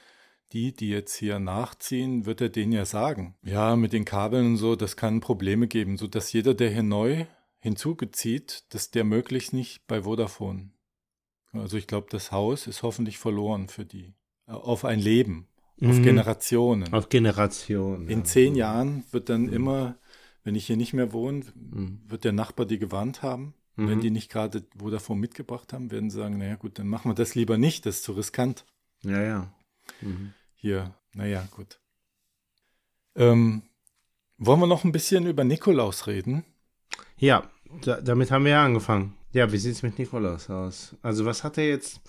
[0.54, 3.36] die, die jetzt hier nachziehen, wird er denen ja sagen.
[3.44, 6.84] Ja, mit den Kabeln und so, das kann Probleme geben, so dass jeder, der hier
[6.84, 7.26] neu
[7.60, 10.70] hinzugezieht, dass der möglichst nicht bei Vodafone.
[11.54, 14.14] Also ich glaube, das Haus ist hoffentlich verloren für die.
[14.46, 15.48] Auf ein Leben,
[15.82, 16.04] auf Mhm.
[16.04, 16.94] Generationen.
[16.94, 18.08] Auf Generationen.
[18.10, 18.24] In ja.
[18.26, 19.54] zehn Jahren wird dann Mhm.
[19.54, 19.98] immer,
[20.44, 21.44] wenn ich hier nicht mehr wohne,
[22.08, 23.54] wird der Nachbar die gewarnt haben.
[23.76, 24.02] Wenn Mhm.
[24.02, 27.34] die nicht gerade Vodafone mitgebracht haben, werden sie sagen, naja gut, dann machen wir das
[27.34, 28.66] lieber nicht, das ist zu riskant.
[29.04, 29.54] Ja, ja.
[30.02, 30.34] Mhm.
[30.64, 31.82] Hier, naja, gut.
[33.18, 33.64] Ähm,
[34.38, 36.46] wollen wir noch ein bisschen über Nikolaus reden?
[37.18, 37.52] Ja,
[37.82, 39.14] da, damit haben wir ja angefangen.
[39.34, 40.96] Ja, wie sieht's mit Nikolaus aus?
[41.02, 42.00] Also was hat er jetzt?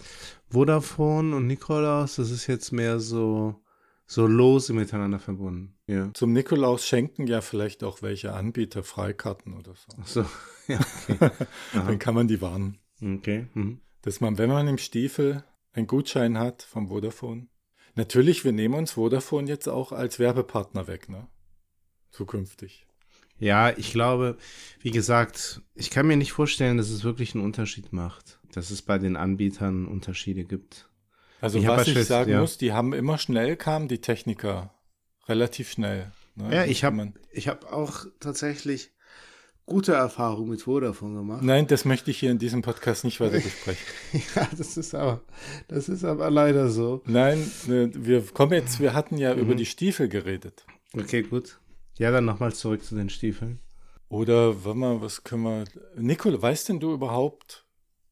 [0.50, 3.60] Vodafone und Nikolaus, das ist jetzt mehr so,
[4.06, 5.74] so lose miteinander verbunden.
[5.88, 6.14] Ja.
[6.14, 9.98] Zum Nikolaus schenken ja vielleicht auch welche Anbieter Freikarten oder so.
[10.00, 10.26] Ach so,
[10.68, 10.78] ja,
[11.08, 11.30] okay.
[11.72, 12.78] Dann kann man die warnen.
[13.02, 13.48] okay.
[13.54, 13.80] Mhm.
[14.02, 15.42] Dass man, wenn man im Stiefel
[15.72, 17.48] einen Gutschein hat vom Vodafone.
[17.94, 21.28] Natürlich, wir nehmen uns Vodafone jetzt auch als Werbepartner weg, ne?
[22.10, 22.86] Zukünftig.
[23.38, 24.36] Ja, ich glaube,
[24.80, 28.38] wie gesagt, ich kann mir nicht vorstellen, dass es wirklich einen Unterschied macht.
[28.52, 30.88] Dass es bei den Anbietern Unterschiede gibt.
[31.40, 32.40] Also Ich was ich beispielsweise- sagen ja.
[32.40, 34.72] muss, die haben immer schnell kamen die Techniker.
[35.26, 36.12] Relativ schnell.
[36.36, 36.54] Ne?
[36.54, 38.92] Ja, ich Wenn habe ich hab auch tatsächlich
[39.66, 41.42] gute Erfahrungen mit Vodafone gemacht.
[41.42, 43.84] Nein, das möchte ich hier in diesem Podcast nicht weiter besprechen.
[44.34, 45.20] Ja, das ist aber,
[45.68, 47.02] das ist aber leider so.
[47.06, 49.40] Nein, ne, wir kommen jetzt, wir hatten ja Mhm.
[49.40, 50.64] über die Stiefel geredet.
[50.96, 51.58] Okay, gut.
[51.98, 53.60] Ja, dann nochmal zurück zu den Stiefeln.
[54.08, 55.64] Oder, warte mal, was können wir.
[55.96, 57.64] Nikol, weißt denn du überhaupt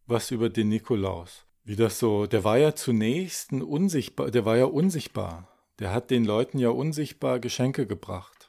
[0.07, 1.47] was über den Nikolaus?
[1.65, 5.49] Wie das so, der war ja zunächst ein unsichtbar, der war ja unsichtbar.
[5.79, 8.42] Der hat den Leuten ja unsichtbar Geschenke gebracht.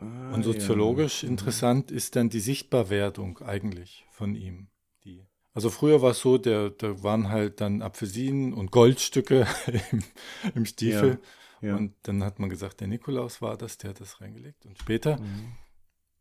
[0.00, 1.30] Ah, Und soziologisch Mhm.
[1.30, 4.68] interessant ist dann die Sichtbarwerdung eigentlich von ihm.
[5.04, 5.24] Die.
[5.52, 9.46] Also früher war es so, der, da waren halt dann Apfelsinen und Goldstücke
[9.92, 10.02] im,
[10.54, 11.18] im Stiefel.
[11.60, 11.76] Ja.
[11.76, 14.64] Und dann hat man gesagt, der Nikolaus war das, der hat das reingelegt.
[14.64, 15.18] Und später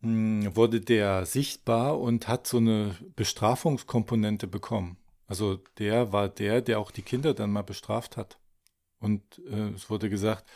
[0.01, 0.43] Mhm.
[0.43, 4.97] mh, wurde der sichtbar und hat so eine Bestrafungskomponente bekommen.
[5.27, 8.39] Also der war der, der auch die Kinder dann mal bestraft hat.
[8.99, 10.49] Und äh, es wurde gesagt,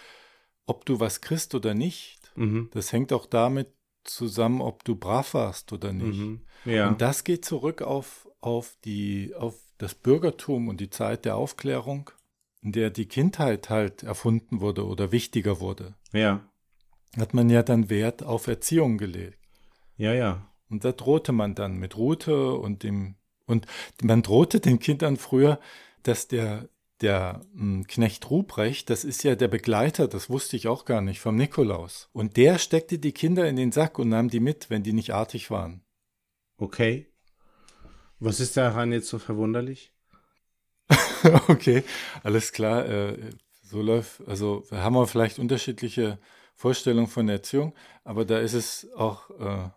[0.66, 2.70] ob du was kriegst oder nicht, Mhm.
[2.74, 3.68] das hängt auch damit
[4.04, 6.20] zusammen, ob du brav warst oder nicht.
[6.20, 6.42] Mhm.
[6.66, 6.90] Ja.
[6.90, 12.10] Und das geht zurück auf, auf, die, auf das Bürgertum und die Zeit der Aufklärung,
[12.62, 15.96] in der die Kindheit halt erfunden wurde oder wichtiger wurde.
[16.12, 16.42] ja.
[17.16, 19.38] Hat man ja dann Wert auf Erziehung gelegt.
[19.98, 20.50] Ja, ja.
[20.68, 23.14] Und da drohte man dann mit Rute und dem,
[23.46, 23.68] und
[24.02, 25.60] man drohte den Kindern früher,
[26.02, 26.70] dass der,
[27.02, 31.20] der mh, Knecht Ruprecht, das ist ja der Begleiter, das wusste ich auch gar nicht,
[31.20, 32.10] vom Nikolaus.
[32.14, 35.14] Und der steckte die Kinder in den Sack und nahm die mit, wenn die nicht
[35.14, 35.84] artig waren.
[36.58, 37.08] Okay.
[38.20, 39.94] Was ist daran jetzt so verwunderlich?
[41.48, 41.84] okay,
[42.24, 42.86] alles klar.
[42.88, 43.32] Äh,
[43.64, 46.20] so läuft, also haben wir vielleicht unterschiedliche
[46.56, 47.74] Vorstellungen von Erziehung,
[48.04, 49.70] aber da ist es auch äh,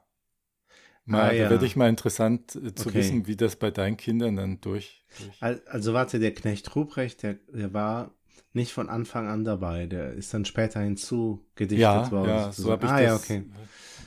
[1.06, 1.44] mal, Ah, ja.
[1.44, 2.98] da werde ich mal interessant äh, zu Okay.
[2.98, 5.02] wissen, wie das bei deinen Kindern dann durch.
[5.18, 8.10] durch Al- Also warte, der Knecht Ruprecht, der, der war
[8.52, 9.86] nicht von Anfang an dabei.
[9.86, 12.28] Der ist dann später hinzugedichtet ja, worden.
[12.28, 13.04] ja, so habe ich ah, das.
[13.06, 13.44] ja, okay.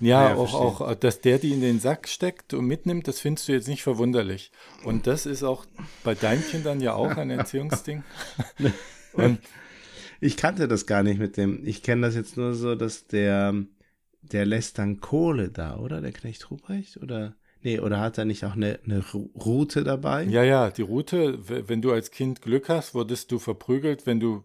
[0.02, 0.88] Ja, ja, auch, verstehe.
[0.88, 3.84] auch, dass der die in den Sack steckt und mitnimmt, das findest du jetzt nicht
[3.84, 4.52] verwunderlich.
[4.86, 5.66] Und das ist auch
[6.06, 8.04] bei deinen Kindern ja auch ein Erziehungsding.
[9.14, 9.39] Und
[10.22, 11.66] Ich kannte das gar nicht mit dem.
[11.66, 13.54] Ich kenne das jetzt nur so, dass der,
[14.22, 16.01] der lässt dann Kohle da, oder?
[16.01, 16.97] Der Knecht Ruprecht?
[16.97, 17.36] Oder?
[17.61, 20.24] Nee, oder hat er nicht auch eine, eine Route dabei?
[20.24, 24.43] ja, ja, die Route, wenn du als Kind Glück hast, wurdest du verprügelt, wenn du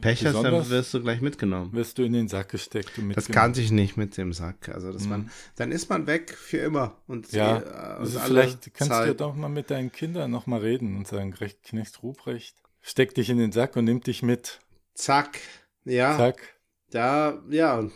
[0.00, 1.72] Pech hast, dann wirst du gleich mitgenommen.
[1.72, 4.68] wirst du in den Sack gesteckt und Das kannte ich nicht mit dem Sack.
[4.68, 6.96] Also, dass man, dann ist man weg für immer.
[7.06, 9.20] Und Ja, äh, also aus vielleicht kannst du Zeit.
[9.22, 13.38] doch mal mit deinen Kindern noch mal reden und sagen, Knecht Ruprecht, steck dich in
[13.38, 14.60] den Sack und nimm dich mit.
[14.92, 15.38] Zack.
[15.84, 16.42] Ja, Zack.
[16.90, 17.88] da, ja.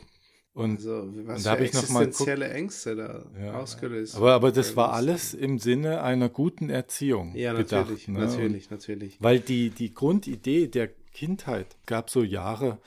[0.53, 4.16] Und, Also, was und da habe ich noch mal geguckt, existenzielle Ängste da Ja, ausgelöst.
[4.16, 7.82] aber, aber das war alles im Sinne einer guten Erziehung Ja, gedacht.
[7.88, 8.18] natürlich, ne?
[8.18, 9.16] Und- natürlich, natürlich.
[9.20, 12.78] Weil die, die Grundidee der Kindheit gab so Jahre,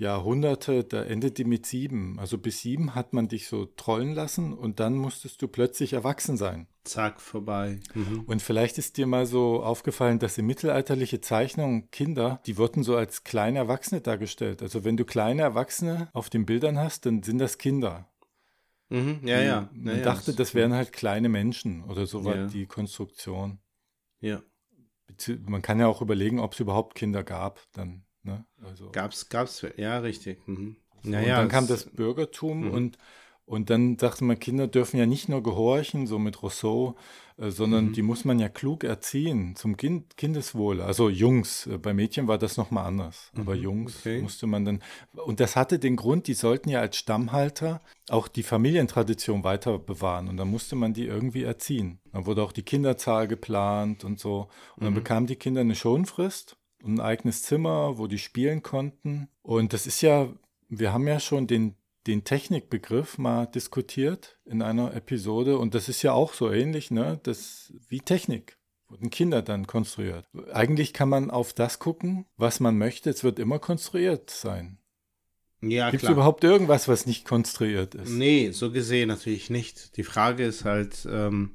[0.00, 2.18] Jahrhunderte, da endet die mit sieben.
[2.18, 6.38] Also bis sieben hat man dich so trollen lassen und dann musstest du plötzlich erwachsen
[6.38, 6.66] sein.
[6.84, 7.80] Zack, vorbei.
[7.94, 8.20] Mhm.
[8.26, 12.96] Und vielleicht ist dir mal so aufgefallen, dass in mittelalterliche Zeichnungen Kinder, die wurden so
[12.96, 14.62] als kleine Erwachsene dargestellt.
[14.62, 18.08] Also wenn du kleine Erwachsene auf den Bildern hast, dann sind das Kinder.
[18.88, 19.20] Mhm.
[19.22, 19.68] Ja, ja.
[19.74, 20.04] Man ja, ja.
[20.04, 22.46] dachte, das wären halt kleine Menschen oder so war Ja.
[22.46, 23.58] die Konstruktion.
[24.20, 24.40] Ja.
[25.46, 28.06] Man kann ja auch überlegen, ob es überhaupt Kinder gab dann.
[28.30, 28.44] Ne?
[28.62, 28.90] Also.
[28.92, 30.46] Gab's, gab's, ja, richtig.
[30.46, 30.76] Mhm.
[31.02, 32.70] Ja, und ja, dann kam das Bürgertum Mhm.
[32.70, 32.98] und,
[33.46, 36.94] und dann dachte man, Kinder dürfen ja nicht nur gehorchen, so mit Rousseau,
[37.38, 37.92] äh, sondern Mhm.
[37.94, 40.84] die muss man ja klug erziehen zum kind, Kindeswohle.
[40.84, 44.00] Also Jungs, äh, bei Mädchen war das nochmal anders, aber Jungs Mhm.
[44.12, 44.22] okay.
[44.22, 48.42] musste man dann, und das hatte den Grund, die sollten ja als Stammhalter auch die
[48.44, 51.98] Familientradition weiter bewahren und dann musste man die irgendwie erziehen.
[52.12, 54.84] Dann wurde auch die Kinderzahl geplant und so und Mhm.
[54.84, 59.28] dann bekamen die Kinder eine Schonfrist ein eigenes Zimmer, wo die spielen konnten.
[59.42, 60.28] Und das ist ja,
[60.68, 61.74] wir haben ja schon den,
[62.06, 67.20] den Technikbegriff mal diskutiert in einer Episode und das ist ja auch so ähnlich, ne?
[67.22, 68.56] Das wie Technik.
[68.88, 70.26] Wurden Kinder dann konstruiert.
[70.52, 73.08] Eigentlich kann man auf das gucken, was man möchte.
[73.08, 74.78] Es wird immer konstruiert sein.
[75.60, 78.10] ja Gibt es überhaupt irgendwas, was nicht konstruiert ist?
[78.10, 79.96] Nee, so gesehen natürlich nicht.
[79.96, 81.54] Die Frage ist halt, ähm,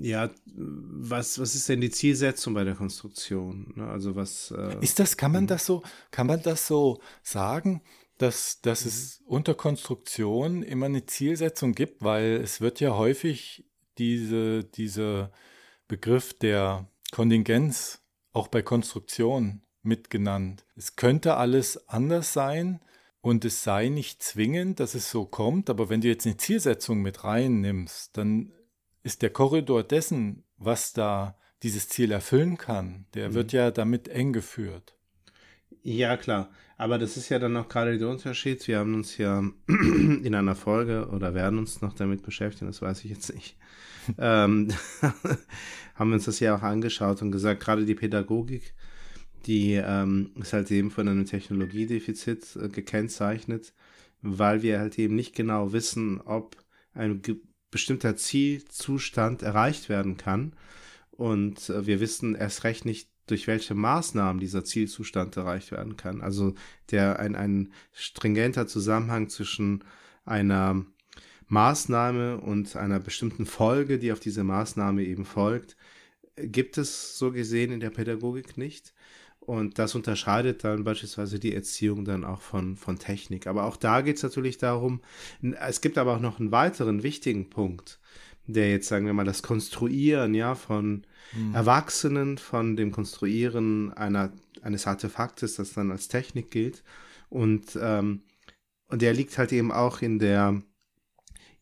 [0.00, 3.72] ja, was, was ist denn die Zielsetzung bei der Konstruktion?
[3.76, 3.86] Ne?
[3.86, 7.82] Also was äh, Ist das, kann man das so, kann man das so sagen,
[8.18, 13.64] dass, dass es unter Konstruktion immer eine Zielsetzung gibt, weil es wird ja häufig
[13.98, 15.32] diese, dieser
[15.88, 18.02] Begriff der Kontingenz
[18.32, 20.64] auch bei Konstruktion mitgenannt.
[20.76, 22.80] Es könnte alles anders sein
[23.22, 27.02] und es sei nicht zwingend, dass es so kommt, aber wenn du jetzt eine Zielsetzung
[27.02, 28.52] mit reinnimmst, dann
[29.02, 34.32] ist der Korridor dessen, was da dieses Ziel erfüllen kann, der wird ja damit eng
[34.32, 34.96] geführt.
[35.82, 36.50] Ja, klar.
[36.76, 38.66] Aber das ist ja dann auch gerade der Unterschied.
[38.66, 43.04] Wir haben uns ja in einer Folge oder werden uns noch damit beschäftigen, das weiß
[43.04, 43.56] ich jetzt nicht.
[44.18, 44.68] ähm,
[45.94, 48.74] haben wir uns das ja auch angeschaut und gesagt, gerade die Pädagogik,
[49.46, 53.74] die ähm, ist halt eben von einem Technologiedefizit äh, gekennzeichnet,
[54.22, 56.56] weil wir halt eben nicht genau wissen, ob
[56.94, 57.20] ein
[57.70, 60.54] bestimmter Zielzustand erreicht werden kann.
[61.10, 66.20] Und äh, wir wissen erst recht nicht, durch welche Maßnahmen dieser Zielzustand erreicht werden kann.
[66.20, 66.54] Also
[66.90, 69.84] der ein, ein stringenter Zusammenhang zwischen
[70.24, 70.84] einer
[71.46, 75.76] Maßnahme und einer bestimmten Folge, die auf diese Maßnahme eben folgt,
[76.36, 78.92] gibt es so gesehen in der Pädagogik nicht.
[79.40, 83.46] Und das unterscheidet dann beispielsweise die Erziehung dann auch von, von Technik.
[83.46, 85.00] Aber auch da geht es natürlich darum,
[85.40, 87.98] es gibt aber auch noch einen weiteren wichtigen Punkt,
[88.46, 91.06] der jetzt, sagen wir mal, das Konstruieren, ja, von
[91.52, 94.32] Erwachsenen, von dem Konstruieren einer,
[94.62, 96.82] eines Artefaktes, das dann als Technik gilt.
[97.28, 98.22] Und, ähm,
[98.88, 100.60] und der liegt halt eben auch in der,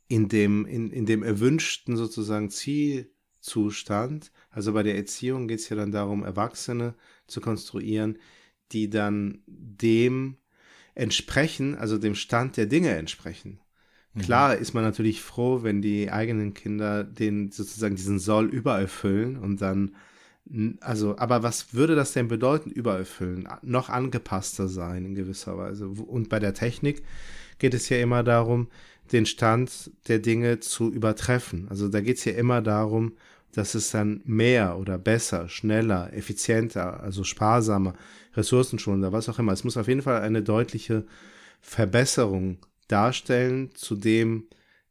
[0.08, 4.32] in dem, in, in dem erwünschten sozusagen Zielzustand.
[4.58, 6.94] Also bei der Erziehung geht es ja dann darum, Erwachsene
[7.28, 8.18] zu konstruieren,
[8.72, 10.36] die dann dem
[10.96, 13.60] entsprechen, also dem Stand der Dinge entsprechen.
[14.18, 19.62] Klar ist man natürlich froh, wenn die eigenen Kinder den sozusagen diesen Soll übererfüllen und
[19.62, 19.94] dann,
[20.80, 23.48] also, aber was würde das denn bedeuten, übererfüllen?
[23.62, 25.86] Noch angepasster sein in gewisser Weise.
[25.86, 27.04] Und bei der Technik
[27.60, 28.66] geht es ja immer darum,
[29.12, 31.68] den Stand der Dinge zu übertreffen.
[31.68, 33.12] Also da geht es ja immer darum,
[33.58, 37.94] dass es dann mehr oder besser, schneller, effizienter, also sparsamer,
[38.36, 39.50] ressourcenschonender, was auch immer.
[39.50, 41.04] Es muss auf jeden Fall eine deutliche
[41.60, 44.44] Verbesserung darstellen zu dem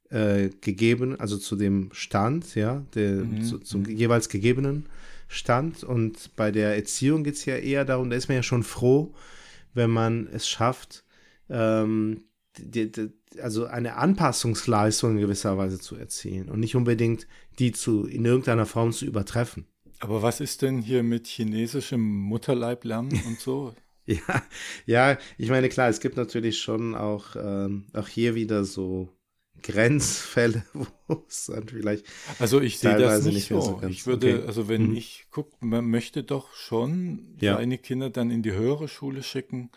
[0.09, 4.88] äh, gegeben, also zu dem Stand, ja, der, zu, zum jeweils gegebenen
[5.30, 5.86] Stand.
[5.86, 9.13] Und bei der Erziehung geht es ja eher darum, da ist man ja schon froh,
[9.76, 11.05] wenn man es schafft,
[11.49, 12.26] ähm,
[12.60, 13.10] die, die,
[13.41, 17.28] also eine Anpassungsleistung in gewisser Weise zu erzielen und nicht unbedingt
[17.60, 19.66] die zu in irgendeiner Form zu übertreffen.
[19.99, 23.74] Aber was ist denn hier mit chinesischem Mutterleib lernen und so?
[24.05, 24.41] Ja,
[24.86, 29.10] ja, ich meine, klar, es gibt natürlich schon auch, ähm, auch hier wieder so
[29.64, 30.64] Grenzfälle,
[31.08, 32.05] wo es dann vielleicht.
[32.39, 33.80] Also ich sehe das nicht, nicht so.
[33.82, 34.47] so ich würde, Okay.
[34.47, 34.95] also wenn Mhm.
[34.95, 37.55] ich gucke, man möchte doch schon Ja.
[37.58, 39.72] seine Kinder dann in die höhere Schule schicken.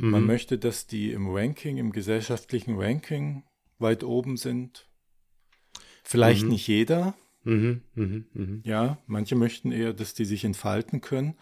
[0.00, 0.26] Man Mhm.
[0.26, 3.42] möchte, dass die im Ranking, im gesellschaftlichen Ranking
[3.78, 4.88] weit oben sind.
[6.04, 6.48] Vielleicht Mhm.
[6.50, 8.60] nicht jeder, Mhm, mhm, mhm.
[8.64, 8.98] ja.
[9.06, 11.34] Manche möchten eher, dass die sich entfalten können.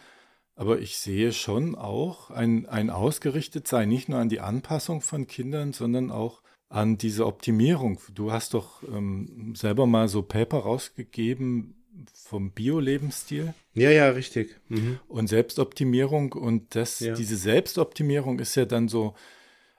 [0.54, 5.72] Aber ich sehe schon auch ein, ein Ausgerichtetsein nicht nur an die Anpassung von Kindern,
[5.72, 8.00] sondern auch an diese Optimierung.
[8.14, 11.74] Du hast doch ähm, selber mal so Paper rausgegeben
[12.14, 14.58] vom Bio-Lebensstil Ja, ja, richtig.
[14.68, 14.98] Mhm.
[15.08, 16.32] und Selbstoptimierung.
[16.32, 17.14] Und das, Ja.
[17.14, 19.14] diese Selbstoptimierung ist ja dann so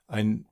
[0.08, 0.46] ein,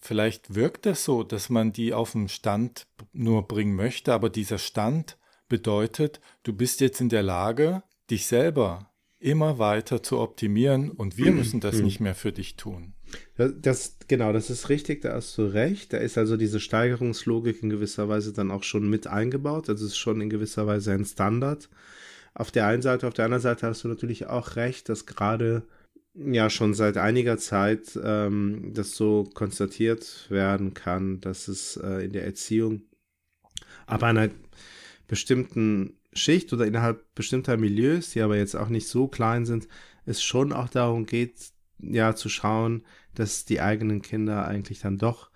[0.00, 4.58] vielleicht wirkt das so, dass man die auf den Stand nur bringen möchte, aber dieser
[4.58, 5.18] Stand
[5.48, 8.90] bedeutet, du bist jetzt in der Lage, dich selber
[9.20, 12.94] immer weiter zu optimieren und wir müssen das nicht mehr für dich tun.
[13.36, 15.92] Das, das, genau, das ist richtig, da hast du recht.
[15.92, 19.68] Da ist also diese Steigerungslogik in gewisser Weise dann auch schon mit eingebaut.
[19.68, 21.68] Das ist schon in gewisser Weise ein Standard.
[22.34, 25.62] Auf der einen Seite, auf der anderen Seite hast du natürlich auch recht, dass gerade
[26.14, 32.12] ja schon seit einiger Zeit ähm, das so konstatiert werden kann, dass es äh, in
[32.12, 32.82] der Erziehung
[33.86, 34.28] ab einer
[35.06, 39.68] bestimmten Schicht oder innerhalb bestimmter Milieus, die aber jetzt auch nicht so klein sind,
[40.04, 45.30] es schon auch darum geht, ja, zu schauen, dass die eigenen Kinder eigentlich dann doch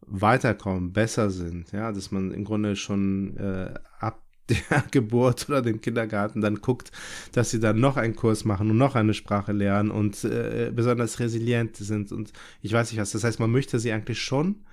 [0.00, 5.80] weiterkommen, besser sind, ja, dass man im Grunde schon äh, ab der Geburt oder dem
[5.80, 6.90] Kindergarten dann guckt,
[7.32, 11.20] dass sie dann noch einen Kurs machen und noch eine Sprache lernen und äh, besonders
[11.20, 13.12] resilient sind und ich weiß nicht was.
[13.12, 14.64] Das heißt, man möchte sie eigentlich schon,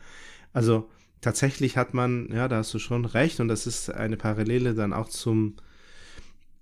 [0.53, 0.89] also
[1.26, 4.93] tatsächlich hat man, ja, da hast du schon recht und das ist eine Parallele dann
[4.93, 5.55] auch zum,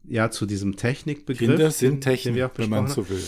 [0.05, 1.49] ja, zu diesem Technikbegriff.
[1.49, 3.21] Kinder sind Technik, wenn man so will.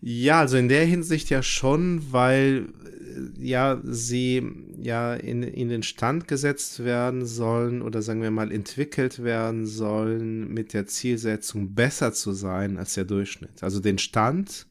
[0.00, 4.48] Ja, also in der Hinsicht ja schon, weil äh, ja sie
[4.80, 10.54] ja in, in den Stand gesetzt werden sollen oder sagen wir mal entwickelt werden sollen
[10.54, 13.64] mit der Zielsetzung besser zu sein als der Durchschnitt.
[13.64, 14.68] Also den Stand,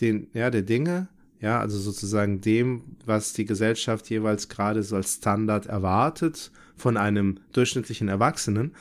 [0.00, 1.08] den ja der Dinge,
[1.42, 7.40] ja, also sozusagen dem, was die Gesellschaft jeweils gerade so als Standard erwartet von einem
[7.52, 8.74] durchschnittlichen Erwachsenen,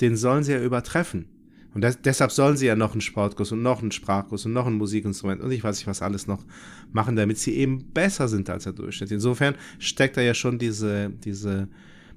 [0.00, 1.26] den sollen sie ja übertreffen.
[1.74, 4.68] Und das, deshalb sollen sie ja noch einen Sportkurs und noch einen Sprachkurs und noch
[4.68, 6.44] ein Musikinstrument und ich weiß nicht was alles noch
[6.92, 9.10] machen, damit sie eben besser sind als der Durchschnitt.
[9.10, 11.66] Insofern steckt da ja schon diese, diese,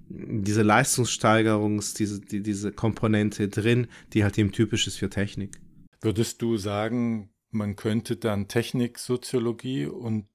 [0.10, 5.58] diese Leistungssteigerungs, diese, die, diese Komponente drin, die halt eben typisch ist für Technik.
[6.02, 10.28] Würdest du sagen, man könnte dann Technik, Soziologie und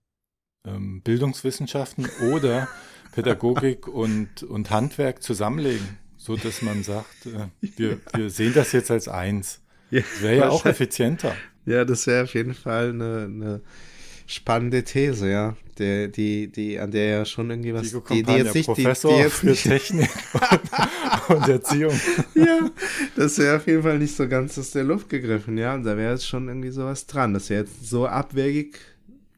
[0.66, 2.68] ähm, Bildungswissenschaften oder
[3.12, 8.90] Pädagogik und, und Handwerk zusammenlegen, so dass man sagt, äh, wir, wir sehen das jetzt
[8.90, 9.60] als eins.
[9.90, 11.36] Ja, Das wäre ja auch effizienter.
[11.66, 13.60] Ja, das wäre auf jeden Fall eine, eine
[14.26, 15.56] spannende These, ja.
[15.82, 18.74] Der, die, die, an der ja schon irgendwie was, Diego die, die jetzt nicht, die,
[18.74, 20.10] die Professor jetzt für nicht, Technik
[21.28, 22.00] und, und Erziehung.
[22.36, 22.70] ja,
[23.16, 25.74] das wäre auf jeden Fall nicht so ganz aus der Luft gegriffen, ja.
[25.74, 27.34] Und da wäre jetzt schon irgendwie sowas dran.
[27.34, 28.78] Das wäre jetzt so abwegig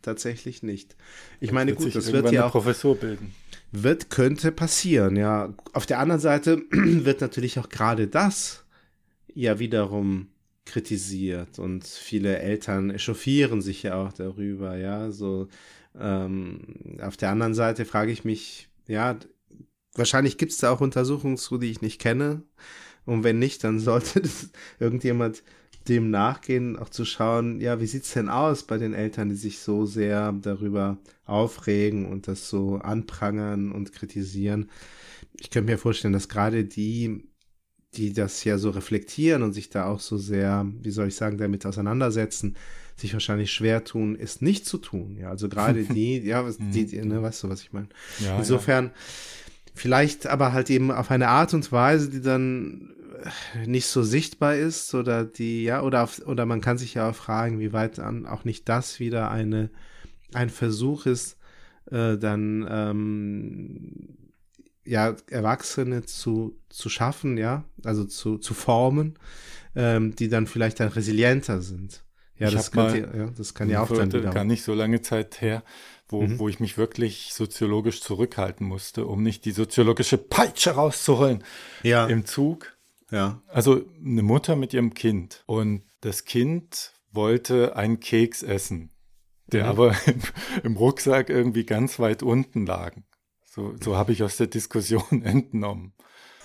[0.02, 0.96] tatsächlich nicht.
[1.40, 3.32] Ich meine, Wird gut, das wird ja auch, Professur bilden.
[3.72, 5.54] wird, könnte passieren, ja.
[5.72, 8.64] Auf der anderen Seite wird natürlich auch gerade das
[9.34, 10.28] ja wiederum
[10.66, 15.48] kritisiert und viele Eltern echauffieren sich ja auch darüber, ja, so
[15.98, 19.16] ähm, auf der anderen Seite frage ich mich, ja,
[19.94, 22.42] wahrscheinlich gibt es da auch Untersuchungen zu, die ich nicht kenne
[23.06, 25.42] und wenn nicht, dann sollte das irgendjemand
[25.88, 29.58] dem nachgehen, auch zu schauen, ja, wie sieht's denn aus bei den Eltern, die sich
[29.58, 34.70] so sehr darüber aufregen und das so anprangern und kritisieren.
[35.38, 37.28] Ich könnte mir vorstellen, dass gerade die,
[37.96, 41.36] die das ja so reflektieren und sich da auch so sehr, wie soll ich sagen,
[41.36, 42.56] damit auseinandersetzen,
[42.96, 45.16] sich wahrscheinlich schwer tun, es nicht zu tun.
[45.18, 47.88] Ja, also gerade die, ja, was- die, die ne, weißt du, was ich meine?
[48.20, 48.90] Ja, Insofern,
[49.74, 52.94] vielleicht aber halt eben auf eine Art und Weise, die dann
[53.54, 57.10] äh, nicht so sichtbar ist oder die, ja, oder auf, oder man kann sich ja
[57.10, 59.70] auch fragen, wie weit dann auch nicht das wieder eine,
[60.32, 61.36] ein Versuch ist,
[61.90, 64.18] äh, dann ähm,
[64.84, 69.14] ja, Erwachsene zu, zu schaffen, ja, also zu, zu formen,
[69.74, 72.03] ähm, die dann vielleicht dann resilienter sind.
[72.36, 74.30] Ja, Ich das, mal- ja, das kann ja auch dann Vor wieder.
[74.32, 75.62] gar nicht so lange Zeit her,
[76.08, 76.38] wo, Mhm.
[76.38, 81.44] wo ich mich wirklich soziologisch zurückhalten musste, um nicht die soziologische Peitsche rauszuholen
[81.82, 82.76] ja, im Zug.
[83.10, 83.40] ja.
[83.48, 88.90] Also eine Mutter mit ihrem Kind und das Kind wollte einen Keks essen,
[89.46, 89.70] der Mhm.
[89.70, 90.20] aber im,
[90.64, 92.96] im Rucksack irgendwie ganz weit unten lag.
[93.46, 95.92] So, so habe ich aus der Diskussion entnommen.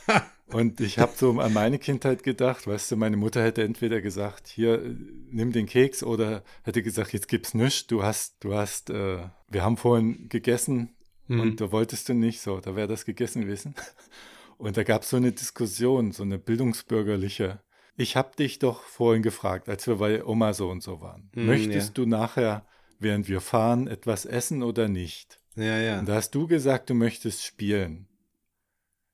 [0.51, 4.47] Und ich habe so an meine Kindheit gedacht, weißt du, meine Mutter hätte entweder gesagt,
[4.47, 4.81] hier,
[5.29, 9.19] nimm den Keks oder hätte gesagt, jetzt gibt's nichts, du hast, du hast, äh,
[9.49, 10.95] wir haben vorhin gegessen
[11.29, 11.39] Mhm.
[11.41, 13.75] und da wolltest du nicht so, da wäre das gegessen gewesen.
[14.57, 17.61] Und da gab es so eine Diskussion, so eine bildungsbürgerliche.
[17.95, 21.29] Ich habe dich doch vorhin gefragt, als wir bei Oma so und so waren.
[21.33, 21.93] Mhm, Möchtest ja.
[21.93, 22.65] du nachher,
[22.99, 25.39] während wir fahren, etwas essen oder nicht?
[25.55, 25.99] Ja, ja.
[25.99, 28.08] Und da hast du gesagt, du möchtest spielen.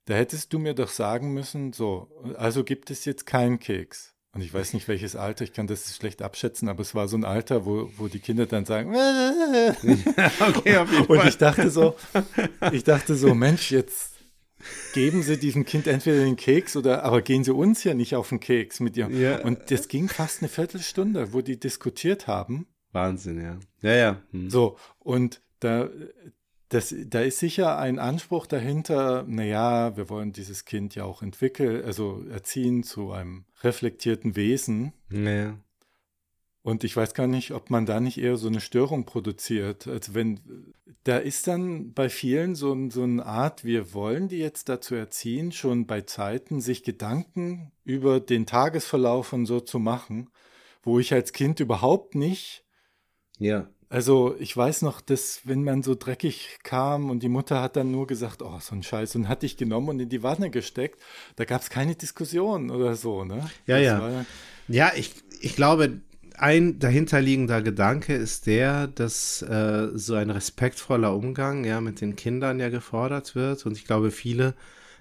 [0.05, 4.13] Da hättest du mir doch sagen müssen, so, also gibt es jetzt keinen Keks.
[4.33, 7.17] Und ich weiß nicht, welches Alter, ich kann das schlecht abschätzen, aber es war so
[7.17, 8.93] ein Alter, wo, wo die Kinder dann sagen,
[10.39, 11.95] Okay, auf jeden und ich dachte so,
[12.73, 14.15] ich dachte so, Mensch, jetzt
[14.93, 18.29] geben Sie diesem Kind entweder den Keks oder, aber gehen Sie uns ja nicht auf
[18.29, 19.09] den Keks mit ihr.
[19.09, 19.41] Ja.
[19.41, 22.67] Und das ging fast eine Viertelstunde, wo die diskutiert haben.
[22.91, 23.59] Wahnsinn, ja.
[23.81, 24.21] Ja, ja.
[24.31, 24.49] Hm.
[24.49, 25.89] So, und da,
[26.69, 31.83] das, da ist sicher ein Anspruch dahinter, naja, wir wollen dieses Kind ja auch entwickeln,
[31.83, 34.93] also erziehen zu einem reflektierten Wesen.
[35.11, 35.57] Ja.
[36.63, 39.87] Und ich weiß gar nicht, ob man da nicht eher so eine Störung produziert.
[39.87, 44.67] Also wenn, da ist dann bei vielen so, so eine Art, wir wollen die jetzt
[44.67, 50.31] dazu erziehen, schon bei Zeiten sich Gedanken über den Tagesverlauf und so zu machen,
[50.81, 52.65] wo ich als Kind überhaupt nicht
[53.37, 53.67] ja.
[53.89, 57.91] Also ich weiß noch, dass wenn man so dreckig kam und die Mutter hat dann
[57.91, 60.99] nur gesagt, oh, so ein Scheiß und hat dich genommen und in die Wanne gesteckt,
[61.35, 63.49] da gab es keine Diskussion oder so, ne?
[63.67, 64.25] Ja, Das ja.
[64.67, 66.01] Ja, ich, ich glaube,
[66.37, 72.59] ein dahinterliegender Gedanke ist der, dass äh, so ein respektvoller Umgang ja mit den Kindern
[72.59, 73.65] ja gefordert wird.
[73.65, 74.55] Und ich glaube, viele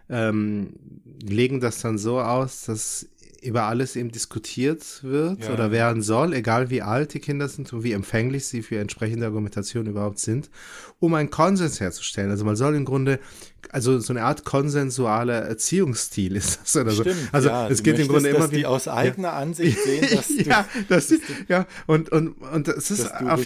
[0.09, 0.75] ähm,
[1.23, 3.09] legen das dann so aus, dass
[3.45, 5.53] über alles eben diskutiert wird Ja.
[5.53, 9.27] oder werden soll, egal wie alt die Kinder sind und wie empfänglich sie für entsprechende
[9.27, 10.51] Argumentation überhaupt sind,
[10.99, 12.31] um einen Konsens herzustellen.
[12.31, 13.21] Also man soll im Grunde,
[13.73, 17.03] also so eine Art konsensualer Erziehungsstil ist das oder so.
[17.03, 19.79] Stimmt, Also ja, es du geht im Grunde immer dass die wieder aus eigener Ansicht
[19.83, 21.13] sehen, dass du, ja, das,
[21.49, 23.41] ja, und, und, und es ist dass du auf,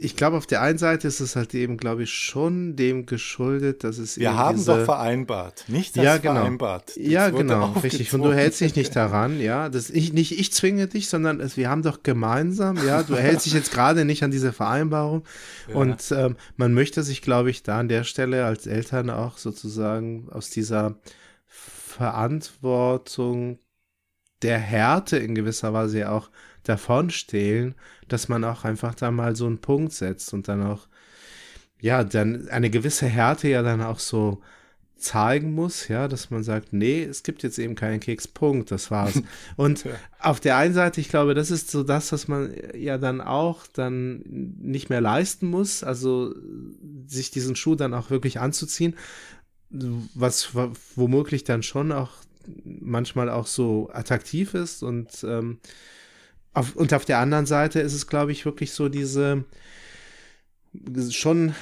[0.00, 3.84] ich glaube, auf der einen Seite ist es halt eben, glaube ich, schon dem geschuldet,
[3.84, 6.34] dass es Wir haben diese, doch vereinbart, nicht das ja, genau.
[6.34, 6.88] vereinbart.
[6.88, 8.12] Das Ja, genau, richtig.
[8.12, 9.68] Und du hältst dich nicht daran, ja.
[9.68, 13.02] Das ich nicht, ich zwinge dich, sondern es, wir haben doch gemeinsam, ja.
[13.02, 15.24] Du hältst dich jetzt gerade nicht an diese Vereinbarung.
[15.72, 20.28] Und ähm, man möchte sich, glaube ich, da an der Stelle als Eltern auch sozusagen
[20.30, 20.96] aus dieser
[21.46, 23.58] Verantwortung
[24.42, 26.30] der Härte in gewisser Weise ja auch
[26.64, 27.74] davonstehlen,
[28.08, 30.88] dass man auch einfach da mal so einen Punkt setzt und dann auch,
[31.80, 34.40] ja, dann eine gewisse Härte ja dann auch so
[34.96, 39.20] zeigen muss, ja, dass man sagt, nee, es gibt jetzt eben keinen Kekspunkt, das war's.
[39.56, 39.84] Und
[40.20, 43.66] auf der einen Seite, ich glaube, das ist so das, was man ja dann auch
[43.66, 46.32] dann nicht mehr leisten muss, also
[47.06, 48.94] sich diesen Schuh dann auch wirklich anzuziehen,
[49.72, 50.50] was
[50.96, 52.10] womöglich dann schon auch
[52.64, 55.58] manchmal auch so attraktiv ist und ähm,
[56.54, 59.44] auf, und auf der anderen Seite ist es, glaube ich, wirklich so diese
[61.10, 61.54] schon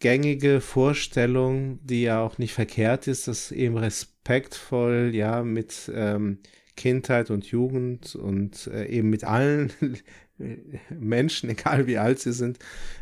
[0.00, 6.38] gängige Vorstellung, die ja auch nicht verkehrt ist, dass eben respektvoll, ja, mit ähm,
[6.76, 9.72] Kindheit und Jugend und äh, eben mit allen
[10.90, 12.58] Menschen, egal wie alt sie sind,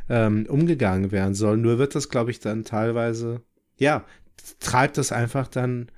[0.09, 1.57] ähm, umgegangen werden soll.
[1.57, 3.43] Nur wird das, glaube ich, dann teilweise,
[3.77, 4.05] ja,
[4.61, 5.91] treibt das einfach dann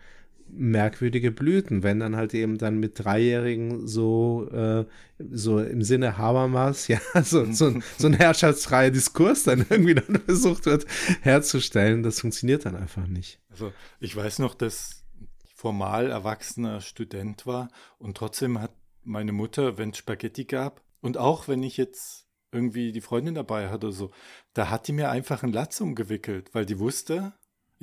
[0.47, 4.85] merkwürdige Blüten, wenn dann halt eben dann mit Dreijährigen so, äh,
[5.19, 10.21] so im Sinne Habermas, ja, so, so, ein- so ein herrschaftsfreier Diskurs dann irgendwie dann
[10.27, 10.87] versucht wird
[11.23, 13.41] herzustellen, das funktioniert dann einfach nicht.
[13.51, 15.05] Also ich weiß noch, dass
[15.45, 17.69] ich formal erwachsener Student war
[17.99, 18.73] und trotzdem hat
[19.03, 23.69] meine Mutter, wenn es Spaghetti gab und auch wenn ich jetzt irgendwie die Freundin dabei
[23.71, 24.11] hatte oder so,
[24.53, 27.33] da hat die mir einfach einen Latz umgewickelt, weil die wusste,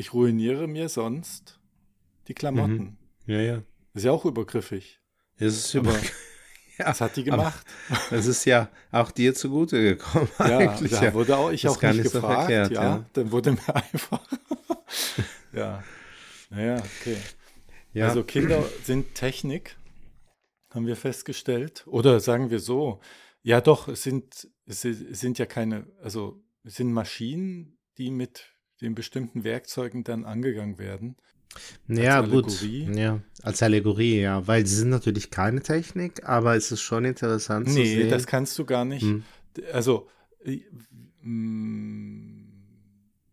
[0.01, 1.59] ich ruiniere mir sonst
[2.27, 2.97] die Klamotten.
[3.27, 3.57] Ja, ja.
[3.93, 4.99] Das ist ja auch übergriffig.
[5.37, 5.93] Es ist über,
[6.79, 7.63] ja, Das hat die gemacht.
[8.09, 10.91] es ist ja auch dir zugute gekommen Ja, eigentlich.
[10.91, 12.39] da wurde auch ich Ist auch gar nicht nicht so gefragt.
[12.47, 13.05] verkehrt, ja, ja.
[13.13, 14.27] dann wurde mir einfach.
[15.53, 15.83] ja.
[16.49, 17.17] Naja, okay.
[17.93, 18.07] ja.
[18.07, 19.77] Also Kinder sind Technik,
[20.71, 21.83] haben wir festgestellt.
[21.85, 23.01] Oder sagen wir so,
[23.43, 28.47] ja doch, es sind, es sind ja keine, also es sind Maschinen, die mit
[28.81, 31.15] den bestimmten Werkzeugen dann angegangen werden.
[31.87, 32.45] Ja, als gut.
[32.45, 32.89] Allegorie.
[32.97, 34.47] Ja, als Allegorie, ja.
[34.47, 38.09] Weil sie sind natürlich keine Technik, aber es ist schon interessant zu Nee, sehen.
[38.09, 39.03] das kannst du gar nicht.
[39.03, 39.23] Hm.
[39.73, 40.07] Also,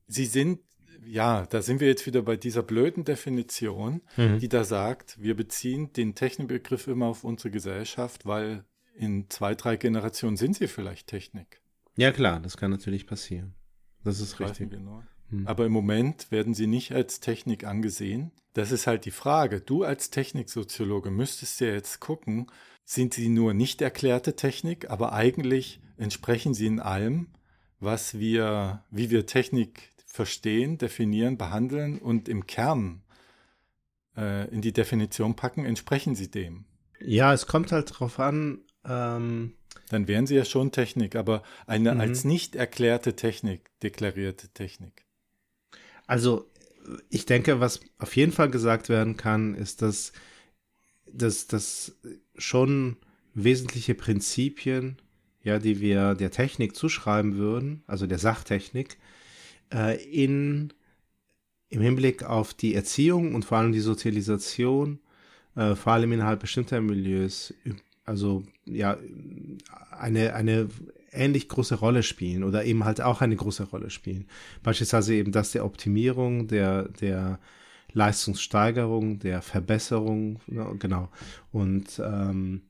[0.06, 0.60] sie sind,
[1.06, 4.38] ja, da sind wir jetzt wieder bei dieser blöden Definition, Mhm.
[4.40, 8.64] die da sagt, wir beziehen den Technikbegriff immer auf unsere Gesellschaft, weil
[8.96, 11.60] in zwei, drei Generationen sind sie vielleicht Technik.
[11.96, 13.54] Ja, klar, das kann natürlich passieren.
[14.04, 14.72] Das ist richtig.
[14.80, 15.04] nur.
[15.30, 15.46] Hm.
[15.46, 18.32] Aber im Moment werden sie nicht als Technik angesehen.
[18.54, 19.60] Das ist halt die Frage.
[19.60, 22.46] Du als Techniksoziologe müsstest ja jetzt gucken,
[22.84, 27.28] sind sie nur nicht erklärte Technik, aber eigentlich entsprechen sie in allem,
[27.80, 33.02] was wir, wie wir Technik verstehen, definieren, behandeln und im Kern
[34.16, 36.64] äh, in die Definition packen, entsprechen sie dem.
[37.00, 39.54] Ja, es kommt halt drauf an, ähm,
[39.90, 42.00] Dann wären sie ja schon Technik, aber eine Mhm.
[42.00, 45.04] als nicht erklärte Technik, deklarierte Technik.
[46.08, 46.50] Also,
[47.08, 50.12] ich denke, was auf jeden Fall gesagt werden kann, ist, dass
[51.12, 51.96] dass das
[52.36, 52.96] schon
[53.34, 54.96] wesentliche Prinzipien,
[55.42, 58.98] ja, die wir der Technik zuschreiben würden, also der Sachtechnik,
[59.72, 60.72] äh, in,
[61.68, 64.98] im Hinblick auf die Erziehung und vor allem die Sozialisation,
[65.54, 67.54] äh, vor allem innerhalb bestimmter Milieus,
[68.04, 68.98] also ja,
[69.90, 70.68] eine, eine
[71.18, 74.26] ähnlich große Rolle spielen oder eben halt auch eine große Rolle spielen.
[74.62, 77.38] Beispielsweise eben das der Optimierung, der, der
[77.92, 80.40] Leistungssteigerung, der Verbesserung,
[80.78, 81.10] genau.
[81.52, 82.62] Und ähm,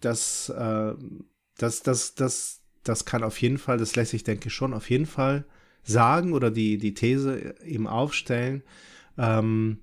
[0.00, 0.94] das, äh,
[1.58, 4.90] das, das, das, das kann auf jeden Fall, das lässt sich, denke ich, schon auf
[4.90, 5.44] jeden Fall
[5.82, 8.62] sagen oder die, die These eben aufstellen.
[9.18, 9.78] Ähm,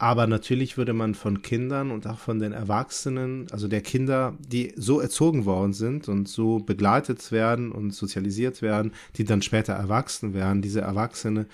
[0.00, 4.72] aber natürlich würde man von Kindern und auch von den Erwachsenen, also der Kinder, die
[4.74, 10.32] so erzogen worden sind und so begleitet werden und sozialisiert werden, die dann später erwachsen
[10.32, 11.46] werden, diese Erwachsene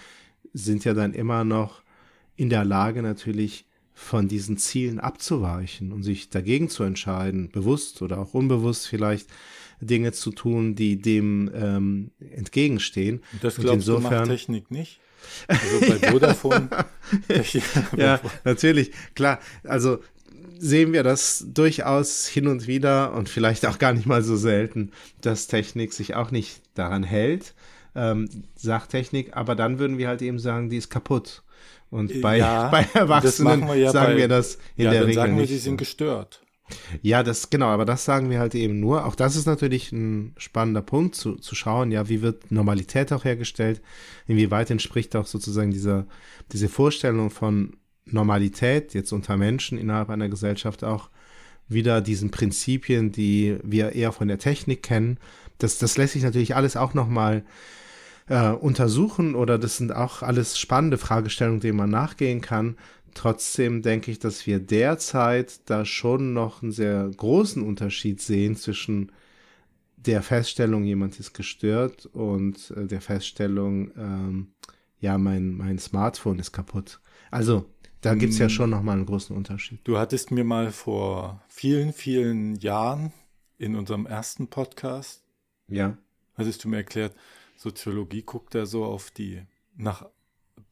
[0.53, 1.83] sind ja dann immer noch
[2.37, 8.21] in der Lage natürlich von diesen Zielen abzuweichen und sich dagegen zu entscheiden, bewusst oder
[8.21, 9.29] auch unbewusst vielleicht
[9.81, 13.25] Dinge zu tun, die dem ähm, entgegenstehen.
[13.43, 15.01] Das glaubst du macht Technik nicht?
[15.49, 16.69] Also bei Vodafone.
[17.97, 19.39] ja, natürlich, klar.
[19.65, 19.99] Also
[20.59, 24.91] sehen wir das durchaus hin und wieder und vielleicht auch gar nicht mal so selten,
[25.21, 27.55] dass Technik sich auch nicht daran hält,
[27.95, 31.43] ähm, Sachtechnik, aber dann würden wir halt eben sagen, die ist kaputt.
[31.91, 35.09] Und bei, Ja, bei Erwachsenen wir ja sagen bei- wir das in ja, der dann
[35.09, 35.51] Regel sagen wir, nicht.
[35.51, 36.41] sie sind gestört.
[37.03, 39.07] Ja, das genau, aber das sagen wir halt eben nur.
[39.07, 43.25] Auch das ist natürlich ein spannender Punkt zu, zu schauen, ja, wie wird Normalität auch
[43.25, 43.81] hergestellt?
[44.27, 46.07] Inwieweit entspricht auch sozusagen dieser,
[46.53, 51.11] diese Vorstellung von Normalität jetzt unter Menschen innerhalb einer Gesellschaft auch
[51.69, 55.19] wieder diesen Prinzipien, die wir eher von der Technik kennen.
[55.59, 57.45] Das, das lässt sich natürlich alles auch nochmal
[58.29, 62.77] äh, untersuchen oder das sind auch alles spannende Fragestellungen, denen man nachgehen kann.
[63.15, 69.11] Trotzdem denke ich, dass wir derzeit da schon noch einen sehr großen Unterschied sehen zwischen
[69.97, 74.49] der Feststellung, jemand ist gestört und äh, der Feststellung, ähm,
[75.01, 77.01] ja, mein, mein Smartphone ist kaputt.
[77.31, 77.67] Also,
[78.01, 79.81] da gibt's ja schon noch mal einen großen Unterschied.
[79.85, 83.13] Du hattest mir mal vor vielen, vielen Jahren
[83.59, 85.25] in unserem ersten Podcast,
[85.69, 85.97] Ja.
[86.35, 87.15] hattest du mir erklärt,
[87.57, 89.43] Soziologie guckt da so auf die,
[89.77, 90.07] nach,